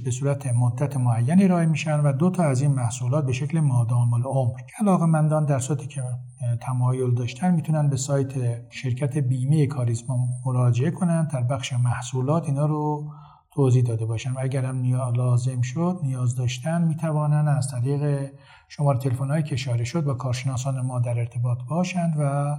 به 0.05 0.11
صورت 0.11 0.47
مدت 0.47 0.97
معین 0.97 1.43
ارائه 1.43 1.67
میشن 1.67 2.01
و 2.01 2.13
دو 2.13 2.31
تا 2.31 2.43
از 2.43 2.63
این 2.63 2.71
محصولات 2.71 3.27
به 3.27 3.33
شکل 3.33 3.61
مادام 3.61 4.13
العمر. 4.13 4.61
علاقه 4.81 5.07
مندان 5.07 5.47
در 5.47 5.59
صورتی 5.59 5.87
که 5.87 6.03
تمایل 6.61 7.15
داشتن 7.15 7.55
می‌تونن 7.55 7.89
به 7.89 7.97
سایت 7.97 8.33
شرکت 8.71 9.19
بیمه 9.19 9.67
کاریزما 9.67 10.29
مراجعه 10.47 10.91
کنن 11.01 11.25
در 11.25 11.43
بخش 11.43 11.73
محصولات 11.73 12.45
اینا 12.45 12.67
رو 12.67 13.13
توضیح 13.51 13.83
داده 13.85 14.07
باشن. 14.07 14.33
و 14.33 14.39
اگر 14.39 14.65
هم 14.65 14.85
لازم 15.17 15.61
شد 15.61 16.01
نیاز 16.03 16.37
داشتن 16.37 16.83
می‌توانن 16.83 17.49
از 17.49 17.71
طریق 17.71 18.33
شماره 18.69 18.99
تلفن 18.99 19.43
که 19.43 19.55
اشاره 19.55 19.85
شد 19.85 20.05
با 20.05 20.15
کارشناسان 20.15 20.81
ما 20.81 20.99
در 20.99 21.19
ارتباط 21.19 21.59
باشند 21.69 22.15
و 22.19 22.57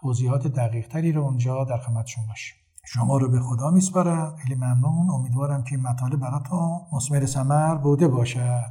توضیحات 0.00 0.46
دقیق 0.46 0.88
تری 0.88 1.12
رو 1.12 1.22
اونجا 1.22 1.64
در 1.64 1.78
خدمتشون 1.78 2.26
باشیم. 2.26 2.56
شما 2.84 3.16
رو 3.16 3.30
به 3.30 3.40
خدا 3.40 3.70
میسپارم. 3.70 4.36
خیلی 4.36 4.54
ممنون. 4.54 5.10
امیدوارم 5.10 5.64
که 5.64 5.76
مطالب 5.76 6.20
براتون 6.20 6.80
مثمر 6.92 7.26
ثمر 7.26 7.74
بوده 7.74 8.08
باشد. 8.08 8.70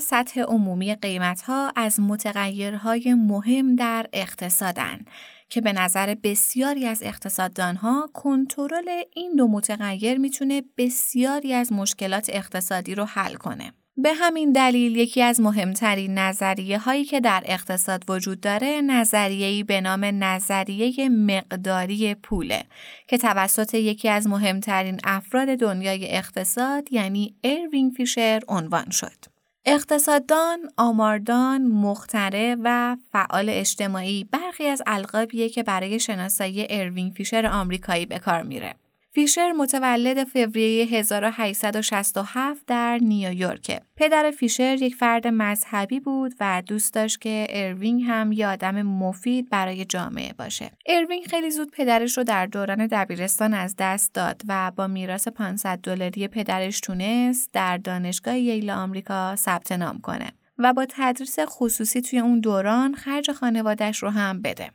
سطح 0.00 0.40
عمومی 0.40 0.94
قیمت 0.94 1.42
ها 1.42 1.72
از 1.76 2.00
متغیرهای 2.00 3.14
مهم 3.14 3.74
در 3.76 4.06
اقتصادن 4.12 4.98
که 5.48 5.60
به 5.60 5.72
نظر 5.72 6.14
بسیاری 6.22 6.86
از 6.86 7.02
اقتصاددان 7.02 7.76
ها 7.76 8.10
کنترل 8.14 9.02
این 9.14 9.34
دو 9.36 9.48
متغیر 9.48 10.18
می‌تونه 10.18 10.62
بسیاری 10.78 11.54
از 11.54 11.72
مشکلات 11.72 12.30
اقتصادی 12.32 12.94
رو 12.94 13.04
حل 13.04 13.34
کنه. 13.34 13.72
به 13.96 14.14
همین 14.14 14.52
دلیل 14.52 14.96
یکی 14.96 15.22
از 15.22 15.40
مهمترین 15.40 16.18
نظریه 16.18 16.78
هایی 16.78 17.04
که 17.04 17.20
در 17.20 17.42
اقتصاد 17.46 18.04
وجود 18.08 18.40
داره 18.40 18.80
نظریه‌ای 18.80 19.62
به 19.62 19.80
نام 19.80 20.04
نظریه 20.04 21.08
مقداری 21.08 22.14
پوله 22.14 22.62
که 23.08 23.18
توسط 23.18 23.74
یکی 23.74 24.08
از 24.08 24.26
مهمترین 24.26 25.00
افراد 25.04 25.48
دنیای 25.48 26.16
اقتصاد 26.16 26.92
یعنی 26.92 27.34
اروینگ 27.44 27.92
فیشر 27.92 28.40
عنوان 28.48 28.90
شد. 28.90 29.29
اقتصاددان، 29.64 30.58
آماردان، 30.76 31.66
مخترع 31.66 32.56
و 32.64 32.96
فعال 33.12 33.46
اجتماعی 33.48 34.24
برخی 34.24 34.66
از 34.66 34.82
القابیه 34.86 35.48
که 35.48 35.62
برای 35.62 36.00
شناسایی 36.00 36.66
اروینگ 36.70 37.10
فیشر 37.10 37.46
آمریکایی 37.46 38.06
به 38.06 38.18
کار 38.18 38.42
میره. 38.42 38.74
فیشر 39.12 39.52
متولد 39.52 40.24
فوریه 40.24 40.84
1867 40.84 42.66
در 42.66 42.98
نیویورک. 42.98 43.82
پدر 43.96 44.30
فیشر 44.30 44.82
یک 44.82 44.94
فرد 44.94 45.26
مذهبی 45.26 46.00
بود 46.00 46.34
و 46.40 46.62
دوست 46.66 46.94
داشت 46.94 47.20
که 47.20 47.46
اروینگ 47.50 48.02
هم 48.06 48.32
یه 48.32 48.48
آدم 48.48 48.82
مفید 48.82 49.50
برای 49.50 49.84
جامعه 49.84 50.32
باشه. 50.32 50.70
اروینگ 50.86 51.26
خیلی 51.26 51.50
زود 51.50 51.70
پدرش 51.70 52.18
رو 52.18 52.24
در 52.24 52.46
دوران 52.46 52.86
دبیرستان 52.86 53.54
از 53.54 53.74
دست 53.78 54.14
داد 54.14 54.42
و 54.48 54.72
با 54.76 54.86
میراث 54.86 55.28
500 55.28 55.78
دلاری 55.78 56.28
پدرش 56.28 56.80
تونست 56.80 57.52
در 57.52 57.76
دانشگاه 57.76 58.38
ییل 58.38 58.70
آمریکا 58.70 59.36
ثبت 59.36 59.72
نام 59.72 60.00
کنه 60.00 60.32
و 60.58 60.72
با 60.72 60.86
تدریس 60.90 61.36
خصوصی 61.46 62.00
توی 62.00 62.18
اون 62.18 62.40
دوران 62.40 62.94
خرج 62.94 63.32
خانوادش 63.32 64.02
رو 64.02 64.10
هم 64.10 64.42
بده. 64.42 64.70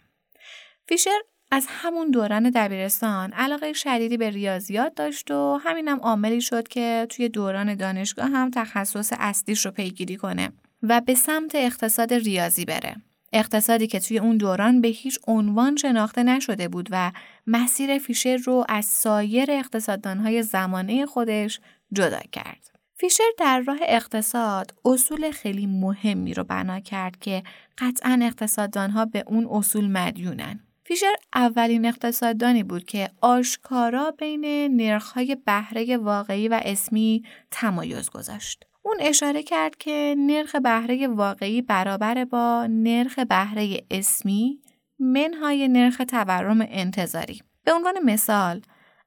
فیشر 0.87 1.19
از 1.55 1.65
همون 1.69 2.11
دوران 2.11 2.49
دبیرستان 2.49 3.33
علاقه 3.33 3.73
شدیدی 3.73 4.17
به 4.17 4.29
ریاضیات 4.29 4.95
داشت 4.95 5.31
و 5.31 5.59
همینم 5.63 5.99
عاملی 5.99 6.41
شد 6.41 6.67
که 6.67 7.07
توی 7.09 7.29
دوران 7.29 7.75
دانشگاه 7.75 8.29
هم 8.29 8.49
تخصص 8.49 9.13
اصلیش 9.19 9.65
رو 9.65 9.71
پیگیری 9.71 10.15
کنه 10.15 10.49
و 10.83 11.01
به 11.01 11.15
سمت 11.15 11.55
اقتصاد 11.55 12.13
ریاضی 12.13 12.65
بره. 12.65 12.95
اقتصادی 13.33 13.87
که 13.87 13.99
توی 13.99 14.19
اون 14.19 14.37
دوران 14.37 14.81
به 14.81 14.87
هیچ 14.87 15.19
عنوان 15.27 15.75
شناخته 15.75 16.23
نشده 16.23 16.67
بود 16.67 16.87
و 16.91 17.11
مسیر 17.47 17.97
فیشر 17.97 18.37
رو 18.37 18.65
از 18.69 18.85
سایر 18.85 19.51
اقتصاددانهای 19.51 20.43
زمانه 20.43 21.05
خودش 21.05 21.59
جدا 21.93 22.21
کرد. 22.31 22.71
فیشر 22.93 23.31
در 23.37 23.59
راه 23.59 23.77
اقتصاد 23.81 24.73
اصول 24.85 25.31
خیلی 25.31 25.65
مهمی 25.65 26.33
رو 26.33 26.43
بنا 26.43 26.79
کرد 26.79 27.19
که 27.19 27.43
قطعا 27.77 28.19
اقتصاددانها 28.21 29.05
به 29.05 29.23
اون 29.27 29.47
اصول 29.51 29.87
مدیونن. 29.87 30.64
فیشر 30.87 31.15
اولین 31.35 31.85
اقتصاددانی 31.85 32.63
بود 32.63 32.85
که 32.85 33.09
آشکارا 33.21 34.11
بین 34.11 34.45
نرخهای 34.81 35.37
بهره 35.45 35.97
واقعی 35.97 36.47
و 36.47 36.61
اسمی 36.65 37.23
تمایز 37.51 38.09
گذاشت. 38.09 38.65
اون 38.81 38.97
اشاره 38.99 39.43
کرد 39.43 39.75
که 39.75 40.15
نرخ 40.17 40.55
بهره 40.55 41.07
واقعی 41.07 41.61
برابر 41.61 42.25
با 42.25 42.67
نرخ 42.69 43.19
بهره 43.19 43.83
اسمی 43.91 44.59
منهای 44.99 45.67
نرخ 45.67 46.01
تورم 46.09 46.67
انتظاری. 46.69 47.41
به 47.63 47.73
عنوان 47.73 47.99
مثال 48.03 48.61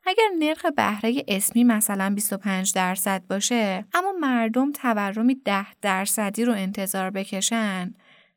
اگر 0.07 0.29
نرخ 0.38 0.67
بهره 0.67 1.25
اسمی 1.29 1.64
مثلا 1.64 2.12
25 2.14 2.73
درصد 2.75 3.23
باشه 3.31 3.85
اما 3.95 4.12
مردم 4.21 4.73
تورمی 4.73 5.35
10 5.45 5.67
درصدی 5.83 6.45
رو 6.45 6.53
انتظار 6.53 7.11
بکشن 7.11 7.95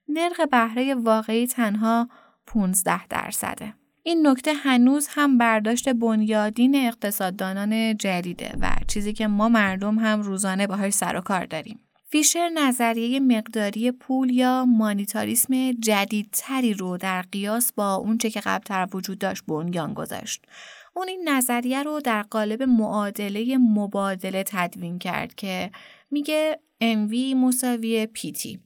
نرخ 0.08 0.40
بهره 0.40 0.96
واقعی 0.96 1.48
تنها 1.48 2.10
15 2.54 3.08
درصده. 3.08 3.74
این 4.04 4.28
نکته 4.28 4.54
هنوز 4.54 5.08
هم 5.10 5.38
برداشت 5.38 5.90
بنیادین 5.90 6.76
اقتصاددانان 6.76 7.98
جدیده 7.98 8.54
و 8.62 8.72
چیزی 8.88 9.14
که 9.14 9.28
ما 9.28 9.50
مردم 9.50 10.00
هم 10.00 10.22
روزانه 10.22 10.68
باهاش 10.68 10.94
سر 10.94 11.16
و 11.16 11.22
کار 11.22 11.46
داریم. 11.46 11.80
فیشر 12.10 12.50
نظریه 12.50 13.20
مقداری 13.20 13.92
پول 13.92 14.30
یا 14.30 14.66
مانیتاریسم 14.66 15.72
جدیدتری 15.72 16.74
رو 16.74 16.98
در 16.98 17.22
قیاس 17.22 17.74
با 17.74 17.96
اونچه 17.96 18.30
که 18.30 18.40
قبلتر 18.40 18.88
وجود 18.94 19.20
داشت 19.20 19.44
بنیان 19.48 19.94
گذاشت. 19.94 20.46
اون 20.94 21.08
این 21.08 21.30
نظریه 21.30 21.84
رو 21.84 22.00
در 22.00 22.22
قالب 22.22 22.64
معادله 22.64 23.58
مبادله 23.58 24.44
تدوین 24.48 25.00
کرد 25.00 25.36
که 25.36 25.72
میگه 26.12 26.60
MV 26.82 27.36
مساوی 27.36 28.08
PT 28.16 28.58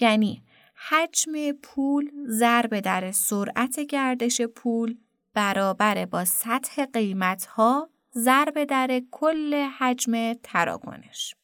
یعنی 0.00 0.42
حجم 0.88 1.52
پول 1.52 2.10
ضرب 2.28 2.80
در 2.80 3.10
سرعت 3.10 3.80
گردش 3.80 4.40
پول 4.40 4.96
برابر 5.34 6.06
با 6.06 6.24
سطح 6.24 6.84
قیمت 6.84 7.44
ها 7.44 7.90
ضرب 8.14 8.64
در 8.64 9.02
کل 9.10 9.54
حجم 9.78 10.32
تراکنش. 10.32 11.34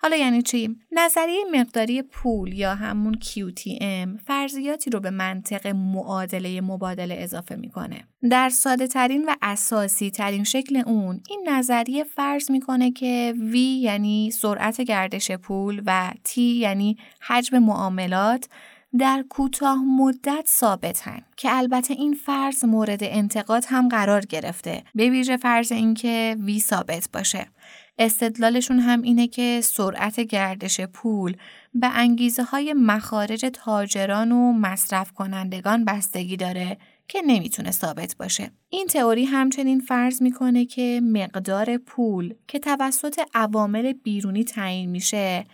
حالا 0.00 0.16
یعنی 0.16 0.42
چی؟ 0.42 0.76
نظریه 0.92 1.44
مقداری 1.52 2.02
پول 2.02 2.52
یا 2.52 2.74
همون 2.74 3.14
QTM 3.14 4.24
فرضیاتی 4.26 4.90
رو 4.90 5.00
به 5.00 5.10
منطق 5.10 5.66
معادله 5.66 6.60
مبادله 6.60 7.14
اضافه 7.18 7.56
می‌کنه. 7.56 8.04
در 8.30 8.48
ساده 8.48 8.86
ترین 8.86 9.24
و 9.28 9.34
اساسی 9.42 10.10
ترین 10.10 10.44
شکل 10.44 10.82
اون 10.86 11.20
این 11.28 11.48
نظریه 11.48 12.04
فرض 12.04 12.50
می‌کنه 12.50 12.90
که 12.90 13.34
V 13.52 13.56
یعنی 13.56 14.30
سرعت 14.30 14.80
گردش 14.80 15.30
پول 15.30 15.82
و 15.86 16.10
T 16.28 16.38
یعنی 16.38 16.96
حجم 17.20 17.58
معاملات 17.58 18.48
در 18.98 19.24
کوتاه 19.28 19.84
مدت 19.84 20.44
ثابتن 20.46 21.20
که 21.36 21.56
البته 21.56 21.94
این 21.94 22.14
فرض 22.14 22.64
مورد 22.64 23.00
انتقاد 23.02 23.64
هم 23.68 23.88
قرار 23.88 24.20
گرفته 24.20 24.82
به 24.94 25.10
ویژه 25.10 25.36
فرض 25.36 25.72
اینکه 25.72 26.36
وی 26.44 26.60
ثابت 26.60 27.08
باشه 27.12 27.46
استدلالشون 27.98 28.78
هم 28.78 29.02
اینه 29.02 29.26
که 29.28 29.60
سرعت 29.64 30.20
گردش 30.20 30.80
پول 30.80 31.36
به 31.74 31.86
انگیزه 31.86 32.42
های 32.42 32.72
مخارج 32.72 33.46
تاجران 33.52 34.32
و 34.32 34.52
مصرف 34.52 35.12
کنندگان 35.12 35.84
بستگی 35.84 36.36
داره 36.36 36.78
که 37.08 37.22
نمی‌تونه 37.26 37.70
ثابت 37.70 38.16
باشه. 38.16 38.50
این 38.68 38.86
تئوری 38.86 39.24
همچنین 39.24 39.80
فرض 39.80 40.22
می‌کنه 40.22 40.64
که 40.64 41.00
مقدار 41.04 41.76
پول 41.76 42.34
که 42.48 42.58
توسط 42.58 43.20
عوامل 43.34 43.92
بیرونی 43.92 44.44
تعیین 44.44 44.90
میشه 44.90 45.44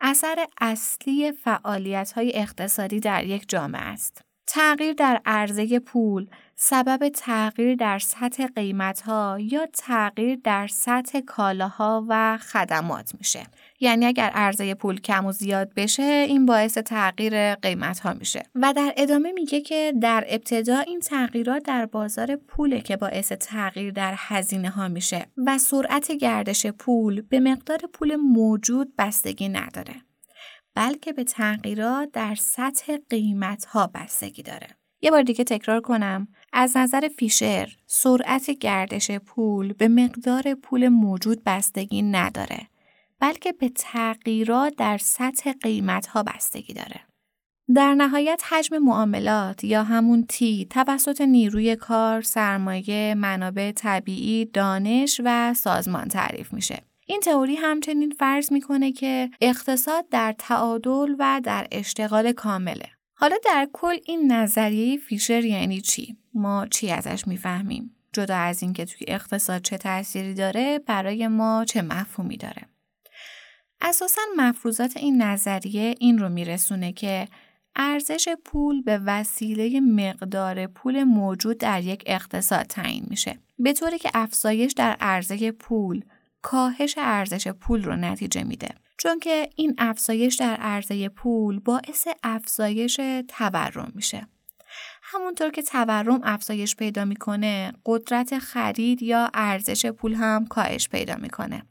اثر 0.00 0.46
اصلی 0.60 1.32
فعالیت 1.32 2.12
های 2.12 2.32
اقتصادی 2.34 3.00
در 3.00 3.24
یک 3.24 3.44
جامعه 3.48 3.82
است. 3.82 4.22
تغییر 4.46 4.92
در 4.92 5.20
عرضه 5.24 5.78
پول 5.78 6.26
سبب 6.56 7.08
تغییر 7.08 7.74
در 7.74 7.98
سطح 7.98 8.46
قیمتها 8.46 9.38
یا 9.40 9.66
تغییر 9.66 10.38
در 10.44 10.66
سطح 10.66 11.20
کالاها 11.20 12.06
و 12.08 12.38
خدمات 12.38 13.14
میشه. 13.18 13.46
یعنی 13.82 14.06
اگر 14.06 14.30
عرضه 14.30 14.74
پول 14.74 15.00
کم 15.00 15.26
و 15.26 15.32
زیاد 15.32 15.74
بشه 15.74 16.02
این 16.02 16.46
باعث 16.46 16.78
تغییر 16.78 17.54
قیمت 17.54 18.00
ها 18.00 18.14
میشه 18.14 18.42
و 18.54 18.72
در 18.76 18.94
ادامه 18.96 19.32
میگه 19.32 19.60
که 19.60 19.94
در 20.02 20.24
ابتدا 20.28 20.78
این 20.78 21.00
تغییرات 21.00 21.62
در 21.62 21.86
بازار 21.86 22.36
پوله 22.36 22.80
که 22.80 22.96
باعث 22.96 23.32
تغییر 23.32 23.90
در 23.90 24.14
هزینه 24.16 24.70
ها 24.70 24.88
میشه 24.88 25.26
و 25.36 25.58
سرعت 25.58 26.12
گردش 26.12 26.66
پول 26.66 27.20
به 27.20 27.40
مقدار 27.40 27.80
پول 27.92 28.16
موجود 28.16 28.92
بستگی 28.98 29.48
نداره 29.48 29.94
بلکه 30.74 31.12
به 31.12 31.24
تغییرات 31.24 32.12
در 32.12 32.34
سطح 32.34 32.96
قیمت 33.10 33.64
ها 33.64 33.86
بستگی 33.94 34.42
داره 34.42 34.68
یه 35.02 35.10
بار 35.10 35.22
دیگه 35.22 35.44
تکرار 35.44 35.80
کنم 35.80 36.28
از 36.52 36.76
نظر 36.76 37.08
فیشر 37.08 37.76
سرعت 37.86 38.50
گردش 38.50 39.10
پول 39.10 39.72
به 39.72 39.88
مقدار 39.88 40.54
پول 40.54 40.88
موجود 40.88 41.42
بستگی 41.46 42.02
نداره 42.02 42.68
بلکه 43.20 43.52
به 43.52 43.68
تغییرات 43.68 44.74
در 44.76 44.98
سطح 44.98 45.52
قیمت 45.52 46.06
ها 46.06 46.22
بستگی 46.22 46.74
داره. 46.74 47.00
در 47.74 47.94
نهایت 47.94 48.42
حجم 48.48 48.78
معاملات 48.78 49.64
یا 49.64 49.82
همون 49.82 50.26
تی 50.28 50.66
توسط 50.70 51.20
نیروی 51.20 51.76
کار، 51.76 52.22
سرمایه، 52.22 53.14
منابع 53.14 53.72
طبیعی، 53.72 54.44
دانش 54.44 55.20
و 55.24 55.54
سازمان 55.54 56.08
تعریف 56.08 56.52
میشه. 56.52 56.82
این 57.06 57.20
تئوری 57.20 57.56
همچنین 57.56 58.10
فرض 58.18 58.52
می‌کنه 58.52 58.92
که 58.92 59.30
اقتصاد 59.40 60.08
در 60.08 60.34
تعادل 60.38 61.14
و 61.18 61.40
در 61.44 61.66
اشتغال 61.72 62.32
کامله. 62.32 62.88
حالا 63.22 63.36
در 63.44 63.68
کل 63.72 63.96
این 64.04 64.32
نظریه 64.32 64.96
فیشر 64.96 65.44
یعنی 65.44 65.80
چی؟ 65.80 66.16
ما 66.34 66.66
چی 66.70 66.90
ازش 66.90 67.26
می‌فهمیم؟ 67.26 67.96
جدا 68.12 68.36
از 68.36 68.62
اینکه 68.62 68.84
توی 68.84 69.06
اقتصاد 69.08 69.62
چه 69.62 69.78
تأثیری 69.78 70.34
داره 70.34 70.78
برای 70.78 71.28
ما 71.28 71.64
چه 71.68 71.82
مفهومی 71.82 72.36
داره؟ 72.36 72.62
اساسا 73.80 74.20
مفروضات 74.36 74.96
این 74.96 75.22
نظریه 75.22 75.94
این 76.00 76.18
رو 76.18 76.28
میرسونه 76.28 76.92
که 76.92 77.28
ارزش 77.76 78.28
پول 78.44 78.82
به 78.82 78.98
وسیله 78.98 79.80
مقدار 79.80 80.66
پول 80.66 81.04
موجود 81.04 81.58
در 81.58 81.82
یک 81.82 82.02
اقتصاد 82.06 82.66
تعیین 82.66 83.06
میشه 83.10 83.38
به 83.58 83.72
طوری 83.72 83.98
که 83.98 84.10
افزایش 84.14 84.72
در 84.72 84.96
عرضه 85.00 85.52
پول 85.52 86.04
کاهش 86.42 86.94
ارزش 86.98 87.48
پول 87.48 87.84
رو 87.84 87.96
نتیجه 87.96 88.44
میده. 88.44 88.68
چون 88.98 89.18
که 89.18 89.50
این 89.56 89.74
افزایش 89.78 90.34
در 90.34 90.56
عرضه 90.56 91.08
پول 91.08 91.60
باعث 91.60 92.08
افزایش 92.22 93.00
تورم 93.28 93.92
میشه. 93.94 94.26
همونطور 95.02 95.50
که 95.50 95.62
تورم 95.62 96.20
افزایش 96.24 96.76
پیدا 96.76 97.04
می‌کنه 97.04 97.72
قدرت 97.86 98.38
خرید 98.38 99.02
یا 99.02 99.30
ارزش 99.34 99.86
پول 99.86 100.14
هم 100.14 100.46
کاهش 100.46 100.88
پیدا 100.88 101.16
می‌کنه. 101.16 101.62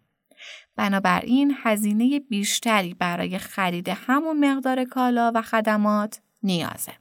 بنابراین 0.75 1.55
هزینه 1.63 2.19
بیشتری 2.19 2.93
برای 2.93 3.37
خرید 3.37 3.89
همون 3.89 4.51
مقدار 4.51 4.83
کالا 4.83 5.31
و 5.35 5.41
خدمات 5.41 6.21
نیازه. 6.43 6.91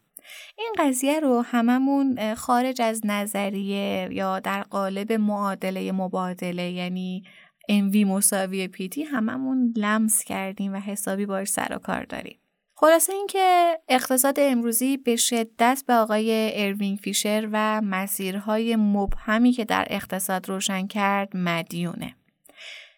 این 0.59 0.75
قضیه 0.79 1.21
رو 1.21 1.41
هممون 1.41 2.35
خارج 2.35 2.83
از 2.83 3.01
نظریه 3.05 4.09
یا 4.13 4.41
در 4.41 4.63
قالب 4.63 5.13
معادله 5.13 5.93
مبادله 5.93 6.71
یعنی 6.71 7.25
MV 7.71 7.97
مساوی 7.97 8.69
PT 8.69 9.03
هممون 9.03 9.75
لمس 9.77 10.25
کردیم 10.25 10.73
و 10.73 10.77
حسابی 10.77 11.27
باش 11.27 11.49
سر 11.49 11.69
و 11.71 11.79
کار 11.79 12.05
داریم. 12.05 12.39
خلاصه 12.75 13.13
اینکه 13.13 13.79
اقتصاد 13.89 14.41
امروزی 14.41 14.97
به 14.97 15.17
شدت 15.17 15.83
به 15.87 15.95
آقای 15.95 16.51
اروینگ 16.55 16.99
فیشر 16.99 17.49
و 17.53 17.81
مسیرهای 17.81 18.77
مبهمی 18.77 19.53
که 19.53 19.65
در 19.65 19.87
اقتصاد 19.91 20.49
روشن 20.49 20.87
کرد 20.87 21.37
مدیونه. 21.37 22.15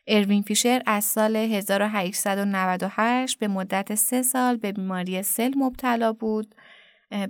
اروینگ 0.07 0.43
فیشر 0.43 0.83
از 0.87 1.05
سال 1.05 1.37
1898 1.37 3.39
به 3.39 3.49
مدت 3.49 3.95
سه 3.95 4.23
سال 4.23 4.57
به 4.57 4.73
بیماری 4.73 5.23
سل 5.23 5.53
مبتلا 5.57 6.13
بود 6.13 6.55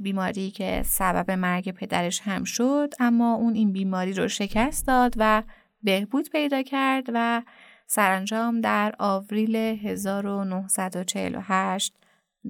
بیماری 0.00 0.50
که 0.50 0.82
سبب 0.86 1.30
مرگ 1.30 1.70
پدرش 1.70 2.20
هم 2.20 2.44
شد 2.44 2.94
اما 3.00 3.34
اون 3.34 3.54
این 3.54 3.72
بیماری 3.72 4.12
رو 4.12 4.28
شکست 4.28 4.86
داد 4.86 5.14
و 5.16 5.42
بهبود 5.82 6.30
پیدا 6.30 6.62
کرد 6.62 7.06
و 7.14 7.42
سرانجام 7.86 8.60
در 8.60 8.94
آوریل 8.98 9.56
1948 9.56 11.94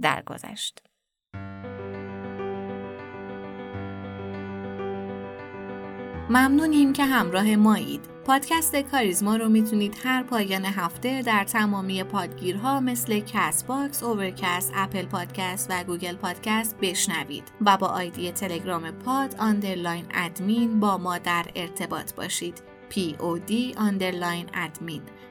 درگذشت. 0.02 0.82
ممنونیم 6.30 6.92
که 6.92 7.04
همراه 7.04 7.56
مایید. 7.56 8.08
پادکست 8.24 8.76
کاریزما 8.76 9.36
رو 9.36 9.48
می‌تونید 9.48 9.96
هر 10.04 10.22
پایان 10.22 10.64
هفته 10.64 11.22
در 11.22 11.44
تمامی 11.44 12.04
پادگیرها 12.04 12.80
مثل 12.80 13.20
Castbox، 13.20 14.02
Overcast، 14.02 14.72
Apple 14.74 15.06
Podcast 15.06 15.70
و 15.70 15.84
Google 15.84 16.16
Podcast 16.16 16.76
بشنوید 16.80 17.52
و 17.60 17.76
با 17.76 17.86
آیدی 17.86 18.32
تلگرام 18.32 18.90
pod 18.90 19.34
underline 19.38 20.04
admin 20.14 20.80
با 20.80 20.98
ما 20.98 21.18
در 21.18 21.46
ارتباط 21.56 22.14
باشید. 22.14 22.71
POD 22.92 23.52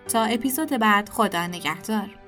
تا 0.08 0.24
اپیزود 0.24 0.70
بعد 0.70 1.10
خدا 1.10 1.48
نگهدار. 1.48 2.21